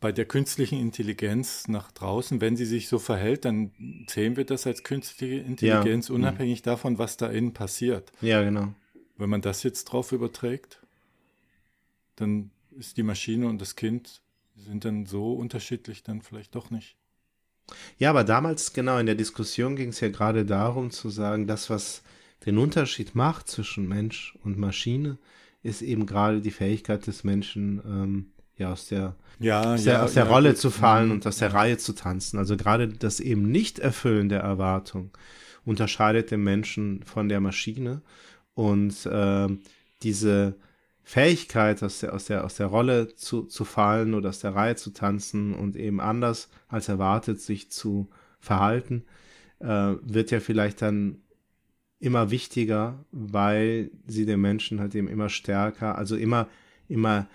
[0.00, 3.72] bei der künstlichen Intelligenz nach draußen, wenn sie sich so verhält, dann
[4.08, 6.16] sehen wir das als künstliche Intelligenz, Mhm.
[6.16, 8.12] unabhängig davon, was da innen passiert.
[8.20, 8.74] Ja, genau.
[9.16, 10.80] Wenn man das jetzt drauf überträgt,
[12.16, 14.20] dann ist die Maschine und das Kind
[14.56, 16.96] sind dann so unterschiedlich dann vielleicht doch nicht.
[17.98, 21.70] Ja, aber damals, genau, in der Diskussion ging es ja gerade darum zu sagen, das,
[21.70, 22.02] was
[22.44, 25.18] den Unterschied macht zwischen Mensch und Maschine,
[25.64, 30.02] ist eben gerade die Fähigkeit des Menschen, ähm, ja, aus der, Ja, aus der, ja,
[30.04, 31.14] aus der ja, Rolle zu fallen Mhm.
[31.14, 32.38] und aus der Reihe zu tanzen.
[32.38, 35.10] Also gerade das eben Nicht-Erfüllen der Erwartung
[35.64, 38.02] unterscheidet den Menschen von der Maschine
[38.54, 39.60] und ähm,
[40.02, 40.54] diese
[41.02, 44.76] Fähigkeit, aus der, aus der, aus der Rolle zu, zu fallen oder aus der Reihe
[44.76, 48.08] zu tanzen und eben anders als erwartet sich zu
[48.40, 49.04] verhalten,
[49.60, 51.18] äh, wird ja vielleicht dann
[52.00, 56.48] immer wichtiger, weil sie den Menschen halt eben immer stärker, also immer,
[56.88, 57.28] immer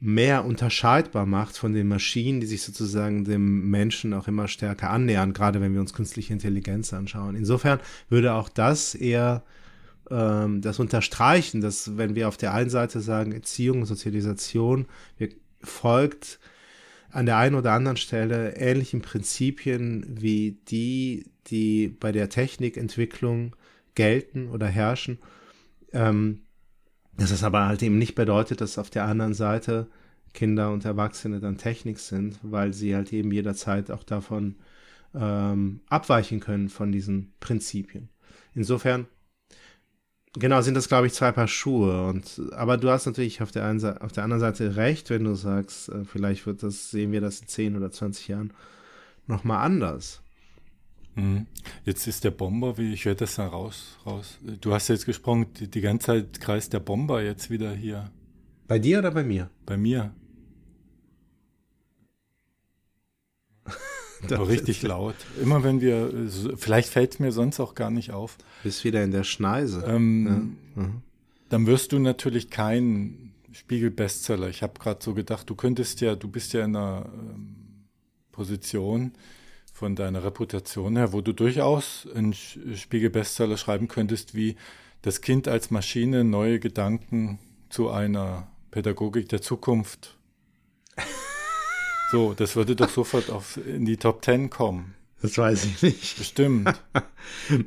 [0.00, 5.32] mehr unterscheidbar macht von den Maschinen, die sich sozusagen dem Menschen auch immer stärker annähern,
[5.32, 7.34] gerade wenn wir uns künstliche Intelligenz anschauen.
[7.34, 9.42] Insofern würde auch das eher
[10.10, 15.30] ähm, das unterstreichen, dass wenn wir auf der einen Seite sagen, Erziehung, Sozialisation, wir,
[15.62, 16.38] folgt
[17.10, 23.56] an der einen oder anderen Stelle ähnlichen Prinzipien wie die, die bei der Technikentwicklung
[23.98, 25.18] gelten oder herrschen.
[25.92, 26.42] Ähm,
[27.16, 29.88] dass es aber halt eben nicht bedeutet, dass auf der anderen Seite
[30.34, 34.54] Kinder und Erwachsene dann Technik sind, weil sie halt eben jederzeit auch davon
[35.14, 38.08] ähm, abweichen können von diesen Prinzipien.
[38.54, 39.06] Insofern,
[40.34, 42.06] genau, sind das, glaube ich, zwei Paar Schuhe.
[42.06, 45.34] Und, aber du hast natürlich auf der, einen, auf der anderen Seite recht, wenn du
[45.34, 48.52] sagst, äh, vielleicht wird das, sehen wir das in 10 oder 20 Jahren
[49.26, 50.22] nochmal anders.
[51.18, 51.46] Mhm.
[51.84, 54.38] Jetzt ist der Bomber, wie ich werde das dann raus, raus.
[54.60, 58.10] Du hast jetzt gesprochen, die, die ganze Zeit kreist der Bomber jetzt wieder hier
[58.68, 59.50] Bei dir oder bei mir?
[59.66, 60.12] bei mir.
[64.30, 65.14] Richtig laut.
[65.42, 66.12] Immer wenn wir,
[66.56, 68.36] vielleicht fällt es mir sonst auch gar nicht auf.
[68.62, 69.84] Bist wieder in der Schneise.
[69.86, 70.82] Ähm, Ja.
[70.82, 71.02] Mhm.
[71.50, 74.48] Dann wirst du natürlich kein Spiegel-Bestseller.
[74.50, 77.56] Ich habe gerade so gedacht, du könntest ja, du bist ja in einer ähm,
[78.32, 79.12] Position
[79.78, 84.56] von deiner Reputation her, wo du durchaus einen Spiegel-Bestseller schreiben könntest, wie
[85.02, 90.18] das Kind als Maschine neue Gedanken zu einer Pädagogik der Zukunft.
[92.10, 94.94] So, das würde doch sofort auf, in die Top Ten kommen.
[95.22, 96.18] Das weiß ich nicht.
[96.18, 96.68] Bestimmt.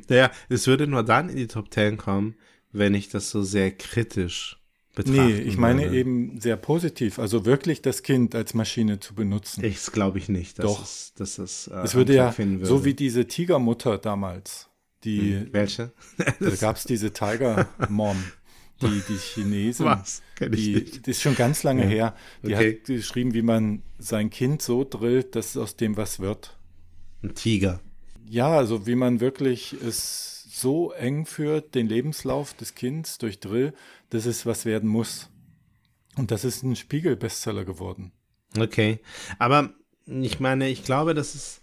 [0.08, 2.34] Naja, es würde nur dann in die Top 10 kommen,
[2.72, 4.61] wenn ich das so sehr kritisch
[4.94, 5.96] betrachten Nee, ich meine würde.
[5.96, 7.18] eben sehr positiv.
[7.18, 9.64] Also wirklich das Kind als Maschine zu benutzen.
[9.64, 10.82] Ich glaube ich nicht, dass Doch.
[10.82, 12.84] es, dass es, äh, Es würde ja, finden so würde.
[12.86, 14.68] wie diese Tigermutter damals,
[15.04, 15.92] die, Hm, Welche?
[16.40, 18.22] da gab es diese Tiger Mom,
[18.82, 19.86] die, die Chinesin.
[19.86, 20.22] Was?
[20.36, 21.06] Kenn ich Die, nicht.
[21.06, 21.88] das ist schon ganz lange Ja.
[21.88, 22.16] her.
[22.42, 22.78] Die Okay.
[22.78, 26.58] hat geschrieben, wie man sein Kind so drillt, dass aus dem was wird.
[27.22, 27.80] Ein Tiger.
[28.28, 30.31] Ja, also wie man wirklich es
[30.62, 33.74] so eng führt, den Lebenslauf des Kindes durch Drill,
[34.10, 35.28] dass es was werden muss.
[36.16, 38.12] Und das ist ein Spiegel-Bestseller geworden.
[38.58, 39.00] Okay.
[39.38, 39.74] Aber
[40.06, 41.61] ich meine, ich glaube, das ist.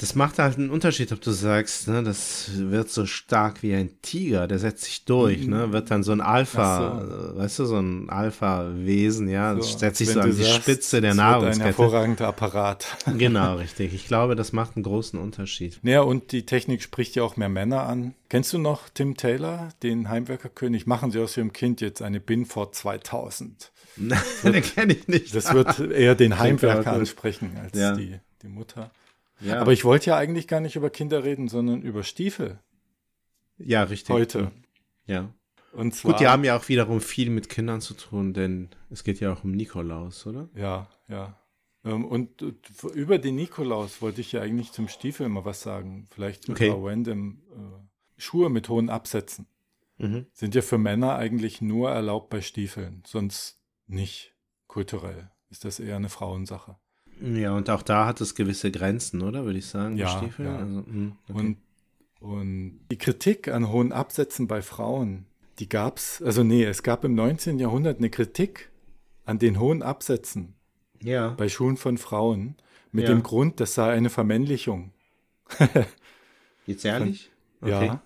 [0.00, 3.90] Das macht halt einen Unterschied, ob du sagst, ne, das wird so stark wie ein
[4.00, 7.78] Tiger, der setzt sich durch, ne, wird dann so ein Alpha, äh, weißt du, so
[7.80, 11.64] ein Alpha-Wesen, ja, So, setzt sich so an die sagst, Spitze der wird Ein Nahrungskette.
[11.64, 12.86] hervorragender Apparat.
[13.18, 13.92] Genau, richtig.
[13.92, 15.80] Ich glaube, das macht einen großen Unterschied.
[15.82, 18.14] Ja, und die Technik spricht ja auch mehr Männer an.
[18.28, 20.86] Kennst du noch Tim Taylor, den Heimwerkerkönig?
[20.86, 23.72] Machen Sie aus Ihrem Kind jetzt eine Binford 2000.
[24.44, 25.34] den kenne ich nicht.
[25.34, 27.96] Das wird eher den Heimwerker ansprechen als Ja.
[27.96, 28.92] die, die Mutter.
[29.40, 29.60] Ja.
[29.60, 32.60] Aber ich wollte ja eigentlich gar nicht über Kinder reden, sondern über Stiefel
[33.58, 34.14] ja, richtig.
[34.14, 34.52] heute.
[35.06, 35.32] Ja.
[35.72, 39.04] Und zwar, Gut, die haben ja auch wiederum viel mit Kindern zu tun, denn es
[39.04, 40.48] geht ja auch um Nikolaus, oder?
[40.54, 41.38] Ja, ja.
[41.84, 42.52] Ähm, Und äh,
[42.94, 46.06] über den Nikolaus wollte ich ja eigentlich zum Stiefel mal was sagen.
[46.10, 46.68] Vielleicht Okay.
[46.68, 49.46] über random äh, Schuhe mit hohen Absätzen.
[49.98, 50.26] Mhm.
[50.32, 54.34] Sind ja für Männer eigentlich nur erlaubt bei Stiefeln, sonst nicht
[54.68, 55.30] kulturell.
[55.50, 56.76] Ist das eher eine Frauensache.
[57.20, 59.44] Ja, und auch da hat es gewisse Grenzen, oder?
[59.44, 60.46] Würde ich sagen, die Ja, Stiefel.
[60.46, 60.56] ja.
[60.56, 61.38] Also, mh, okay.
[61.40, 61.56] Und,
[62.20, 65.26] und die Kritik an hohen Absätzen bei Frauen,
[65.58, 67.58] die gab's, also nee, es gab im 19.
[67.58, 68.70] Jahrhundert eine Kritik
[69.24, 70.54] an den hohen Absätzen
[71.02, 71.30] ja.
[71.30, 72.54] bei Schuhen von Frauen
[72.92, 73.14] mit Ja.
[73.14, 74.92] dem Grund, das sei eine Vermännlichung.
[76.66, 77.30] Jetzt ehrlich?
[77.64, 78.02] Ja.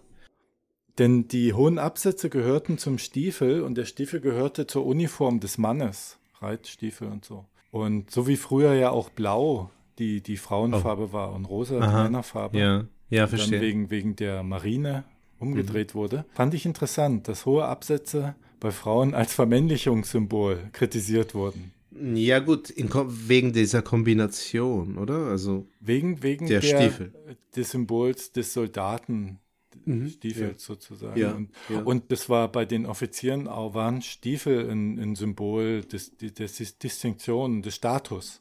[0.99, 6.19] Denn die hohen Absätze gehörten zum Stiefel und der Stiefel gehörte zur Uniform des Mannes.
[6.41, 7.47] Reitstiefel und so.
[7.73, 12.03] Und so wie früher ja auch blau die, die Frauenfarbe war und rosa die Aha.
[12.05, 12.59] Männerfarbe.
[12.59, 13.61] Ja, ja, dann verstehe.
[13.63, 15.05] wegen, wegen der Marine
[15.39, 21.73] umgedreht wurde, fand ich interessant, dass hohe Absätze bei Frauen als Vermännlichungssymbol kritisiert wurden.
[22.15, 25.27] Ja, gut, wegen dieser Kombination, oder?
[25.29, 27.13] Also, Wegen, wegen Der Stiefel.
[27.57, 29.39] des Symbols des Soldaten,
[29.85, 31.19] Mhm, Stiefels sozusagen.
[31.19, 31.81] Ja, und, ja.
[31.83, 36.79] und das war bei den Offizieren auch, waren Stiefel ein, ein Symbol des, des, des
[36.79, 38.41] Distinktion, des Status.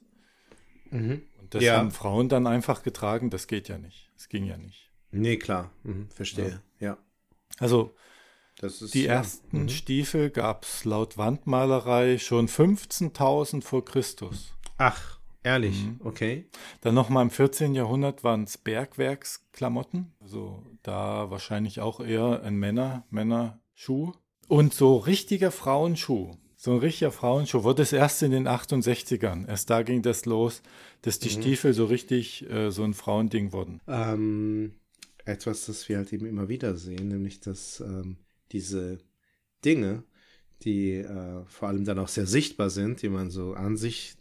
[0.92, 1.66] Und das Mhm.
[1.66, 1.78] Ja.
[1.78, 4.12] haben Frauen dann einfach getragen, das geht ja nicht.
[4.16, 4.92] Das ging ja nicht.
[5.12, 6.62] nee, klar, mhm, verstehe.
[6.80, 6.98] Ja.
[7.60, 7.94] Also
[8.62, 9.14] ist Die ja.
[9.14, 14.54] ersten Stiefel gab es laut Wandmalerei schon 15.000 vor Christus.
[14.78, 16.00] Ach, ehrlich, Mhm.
[16.04, 16.46] okay.
[16.82, 17.74] Dann nochmal im 14.
[17.76, 20.12] Jahrhundert waren es Bergwerksklamotten.
[20.20, 24.14] Also da wahrscheinlich auch eher ein Männer, Männerschuh.
[24.48, 26.36] Und so richtiger Frauenschuh.
[26.58, 29.48] So ein richtiger Frauenschuh wurde es erst in den 68ern.
[29.48, 30.62] Erst da ging das los,
[31.02, 33.82] dass die Stiefel so richtig äh, so ein Frauending wurden.
[33.88, 34.74] Ähm,
[35.26, 38.18] etwas, das wir halt eben immer wieder sehen, nämlich dass ähm,
[38.52, 39.00] diese
[39.66, 40.04] Dinge,
[40.64, 44.16] die äh, vor allem dann auch sehr sichtbar sind, die man so an sich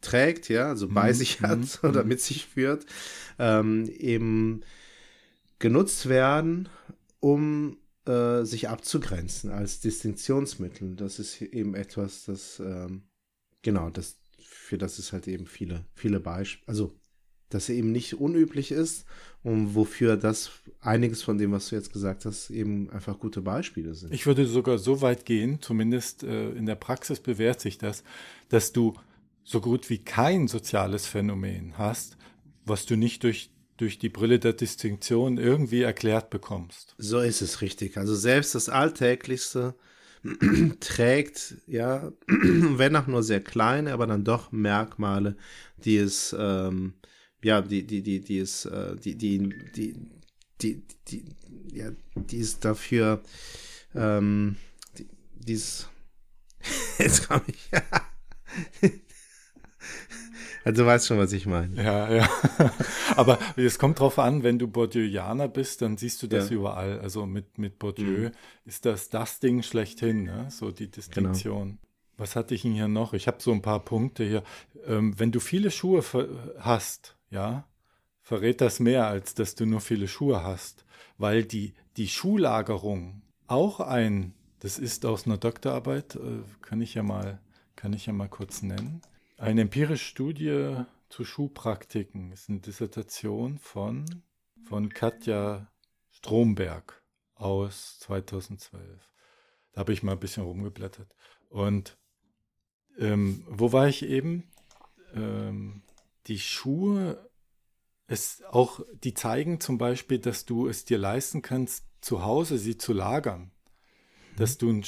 [0.00, 2.08] trägt, ja, also bei Mhm, sich hat mhm, oder mhm.
[2.08, 2.86] mit sich führt,
[3.38, 4.62] ähm, eben
[5.58, 6.68] genutzt werden,
[7.20, 10.94] um äh, sich abzugrenzen als Distinktionsmittel.
[10.96, 13.02] Das ist eben etwas, das ähm,
[13.62, 16.92] genau, das für das es halt eben viele, viele Beispiele, also
[17.48, 19.04] dass eben nicht unüblich ist
[19.44, 23.94] und wofür das einiges von dem, was du jetzt gesagt hast, eben einfach gute Beispiele
[23.94, 24.12] sind.
[24.12, 28.02] Ich würde sogar so weit gehen, zumindest äh, in der Praxis bewährt sich das,
[28.48, 28.94] dass du
[29.46, 32.18] so gut wie kein soziales Phänomen hast,
[32.64, 36.94] was du nicht durch, durch die Brille der Distinktion irgendwie erklärt bekommst.
[36.98, 37.96] so ist es richtig.
[37.96, 39.76] Also selbst das Alltäglichste
[40.80, 45.36] trägt, ja, wenn auch nur sehr kleine, aber dann doch Merkmale,
[45.76, 46.94] die es, ähm,
[47.42, 49.94] ja, die, die, die, die es, äh, die, die, die,
[50.60, 51.24] die, die,
[51.72, 53.22] ja, die es dafür,
[53.94, 54.56] ähm,
[54.98, 55.88] die, dies,
[56.98, 57.70] jetzt komme ich,
[60.66, 61.82] also du weißt schon, was ich meine.
[61.82, 62.28] Ja, ja.
[63.16, 66.56] Aber es kommt drauf an, wenn du Bourdieuianer bist, dann siehst du das Ja.
[66.56, 67.00] überall.
[67.00, 68.30] Also mit, mit Bourdieu Mhm.
[68.64, 70.48] ist das das Ding schlechthin, ne?
[70.50, 71.78] so die Distinktion.
[72.18, 73.12] Was hatte ich denn hier noch?
[73.14, 74.42] Ich habe so ein paar Punkte hier.
[74.86, 76.02] Ähm, wenn du viele Schuhe
[76.58, 77.66] hast, ja,
[78.22, 80.84] verrät das mehr, als dass du nur viele Schuhe hast.
[81.18, 87.02] Weil die, die Schuhlagerung auch ein, das ist aus einer Doktorarbeit, äh, kann ich ja
[87.02, 87.38] mal,
[87.76, 89.00] kann ich ja mal kurz nennen.
[89.38, 90.76] Eine empirische Studie
[91.10, 92.32] zu Schuhpraktiken.
[92.32, 94.06] Ist eine Dissertation von,
[94.64, 95.70] von Katja
[96.10, 97.02] Stromberg
[97.34, 98.82] aus 2012.
[99.72, 101.14] Da habe ich mal ein bisschen rumgeblättert.
[101.50, 101.98] Und
[102.98, 104.50] ähm, wo war ich eben?
[105.14, 105.82] Ähm,
[106.28, 107.30] die Schuhe,
[108.06, 112.78] es auch, die zeigen zum Beispiel, dass du es dir leisten kannst, zu Hause sie
[112.78, 113.52] zu lagern.
[114.36, 114.84] Dass du ein,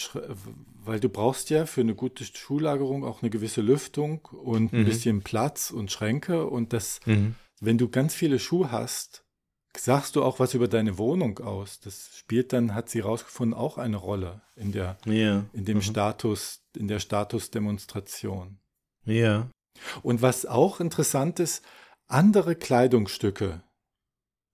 [0.84, 4.84] weil du brauchst ja für eine gute Schuhlagerung auch eine gewisse Lüftung und ein Mhm.
[4.84, 7.34] bisschen Platz und Schränke und das, Mhm.
[7.60, 9.24] wenn du ganz viele Schuhe hast,
[9.76, 11.80] sagst du auch was über deine Wohnung aus.
[11.80, 15.44] Das spielt dann, hat sie rausgefunden, auch eine Rolle in der, Ja.
[15.52, 15.82] in dem Mhm.
[15.82, 18.58] Status, in der Statusdemonstration.
[19.04, 19.48] Ja.
[20.02, 21.64] Und was auch interessant ist,
[22.06, 23.62] andere Kleidungsstücke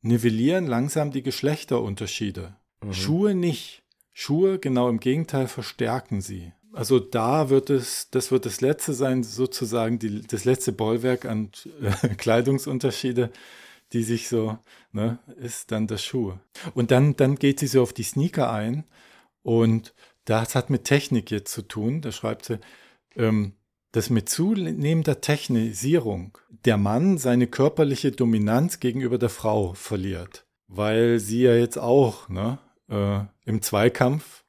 [0.03, 2.57] nivellieren langsam die Geschlechterunterschiede.
[2.83, 2.93] Mhm.
[2.93, 3.83] Schuhe nicht.
[4.15, 6.53] Schuhe genau im Gegenteil verstärken sie.
[6.73, 11.51] Also da wird es, das wird das letzte sein, sozusagen die, das letzte Bollwerk an
[11.83, 13.31] äh, Kleidungsunterschiede,
[13.93, 14.59] die sich so,
[14.93, 16.33] ne, ist dann das Schuh.
[16.75, 18.85] Und dann, dann geht sie so auf die Sneaker ein
[19.43, 19.95] und
[20.25, 22.01] das hat mit Technik jetzt zu tun.
[22.01, 22.59] Da schreibt sie,
[23.17, 23.53] ähm,
[23.93, 31.43] dass mit zunehmender Technisierung der Mann seine körperliche Dominanz gegenüber der Frau verliert, weil sie
[31.43, 32.59] ja jetzt auch ne,
[32.95, 34.45] äh, im Zweikampf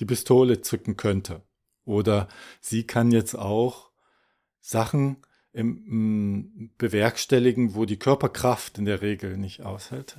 [0.00, 1.42] die Pistole zücken könnte.
[1.84, 2.28] Oder
[2.60, 3.90] sie kann jetzt auch
[4.60, 5.18] Sachen
[5.52, 10.18] im, m, bewerkstelligen, wo die Körperkraft in der Regel nicht aushält.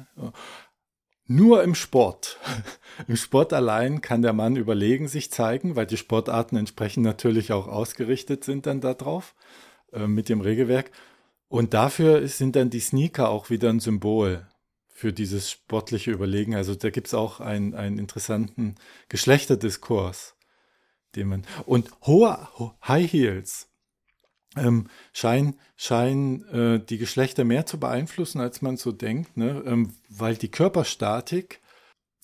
[1.28, 2.40] Nur im Sport.
[3.08, 7.68] Im Sport allein kann der Mann überlegen sich zeigen, weil die Sportarten entsprechend natürlich auch
[7.68, 9.36] ausgerichtet sind dann darauf
[9.92, 10.92] äh, mit dem Regelwerk.
[11.48, 14.48] Und dafür sind dann die Sneaker auch wieder ein Symbol
[14.96, 16.56] für dieses sportliche Überlegen.
[16.56, 18.76] Also da gibt es auch einen, einen interessanten
[19.10, 20.38] Geschlechterdiskurs,
[21.18, 21.44] den man.
[21.66, 23.70] Und hohe ho- High Heels
[24.56, 29.62] ähm, scheinen, scheinen äh, die Geschlechter mehr zu beeinflussen, als man so denkt, ne?
[29.66, 31.60] ähm, weil die Körperstatik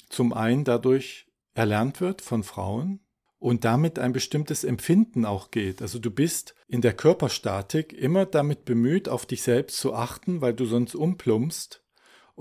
[0.07, 3.01] zum einen dadurch erlernt wird von Frauen
[3.37, 5.81] und damit ein bestimmtes Empfinden auch geht.
[5.81, 10.53] Also du bist in der Körperstatik immer damit bemüht, auf dich selbst zu achten, weil
[10.53, 11.80] du sonst umplumpst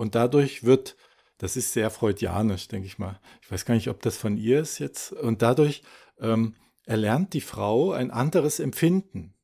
[0.01, 0.97] und dadurch wird,
[1.37, 3.21] das ist sehr freudianisch, denke ich mal.
[3.43, 5.13] Ich weiß gar nicht, ob das von ihr ist jetzt.
[5.13, 5.83] Und dadurch
[6.19, 6.55] ähm,
[6.87, 9.35] erlernt die Frau ein anderes Empfinden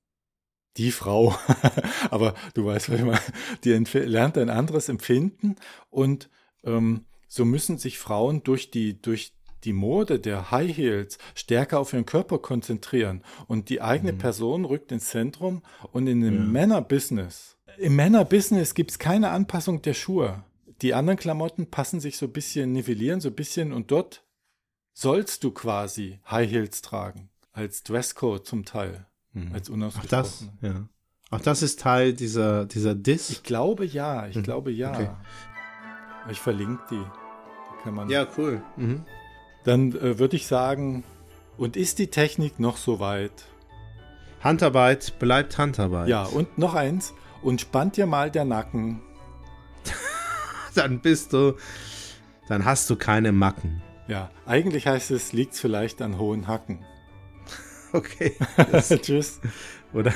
[0.79, 1.35] die Frau,
[2.11, 3.21] aber du weißt, was ich meine,
[3.65, 5.57] die lernt ein anderes Empfinden
[5.91, 6.29] und
[6.65, 9.33] ähm, so müssen sich Frauen durch die, durch
[9.65, 14.93] die Mode der High Heels stärker auf ihren Körper konzentrieren und die eigene Person rückt
[14.93, 16.41] ins Zentrum und in dem Ja.
[16.45, 20.43] Männerbusiness, im Männerbusiness gibt es keine Anpassung der Schuhe.
[20.83, 24.25] Die anderen Klamotten passen sich so ein bisschen, nivellieren so ein bisschen und dort
[24.93, 29.07] sollst du quasi High Heels tragen, als Dresscode zum Teil,
[29.53, 30.09] als Ach, unausgesprochen.
[30.11, 30.89] das, ja.
[31.31, 33.31] Auch das ist Teil dieser, dieser Diss.
[33.31, 34.43] Ich glaube ja, ich Mhm.
[34.43, 34.93] glaube ja.
[34.93, 35.09] Okay.
[36.31, 36.97] Ich verlinke die.
[36.97, 38.09] die kann man.
[38.09, 38.63] ja, cool.
[38.77, 39.05] Mhm.
[39.65, 41.03] Dann äh, würde ich sagen,
[41.57, 43.33] und ist die Technik noch so weit?
[44.41, 46.09] Handarbeit bleibt Handarbeit.
[46.09, 47.15] Ja, und noch eins.
[47.43, 49.01] Und spannt dir mal der Nacken.
[50.75, 51.57] Dann bist du,
[52.49, 53.83] dann hast du keine Macken.
[54.09, 56.85] Ja, eigentlich heißt es, liegt vielleicht an hohen Hacken.
[57.93, 58.35] Okay.
[59.01, 59.41] Tschüss.
[59.95, 60.13] Oder?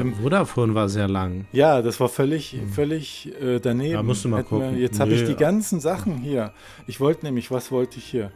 [0.00, 1.46] Ähm, Vodafone war sehr lang.
[1.52, 3.92] Ja, das war völlig, völlig äh, daneben.
[3.94, 4.78] Ja, musst du mal Hätten wir- gucken.
[4.80, 6.52] Jetzt habe ich die ganzen Sachen hier.
[6.86, 8.30] Ich wollte nämlich, was wollte ich hier?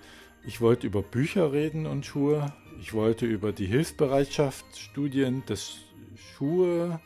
[0.47, 2.53] Ich wollte über Bücher reden und Schuhe.
[2.81, 5.77] Ich wollte über die Hilfsbereitschaftsstudien, dass
[6.37, 7.01] Schuhe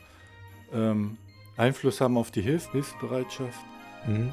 [0.73, 1.17] ähm,
[1.57, 3.61] Einfluss haben auf die Hilf Hilfsbereitschaft
[4.07, 4.31] Mhm.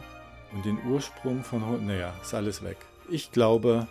[0.54, 1.88] und den Ursprung von Hunden.
[1.88, 2.78] Naja, ist alles weg.
[3.10, 3.88] Ich glaube,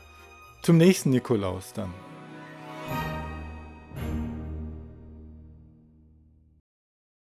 [0.63, 1.91] zum nächsten Nikolaus dann.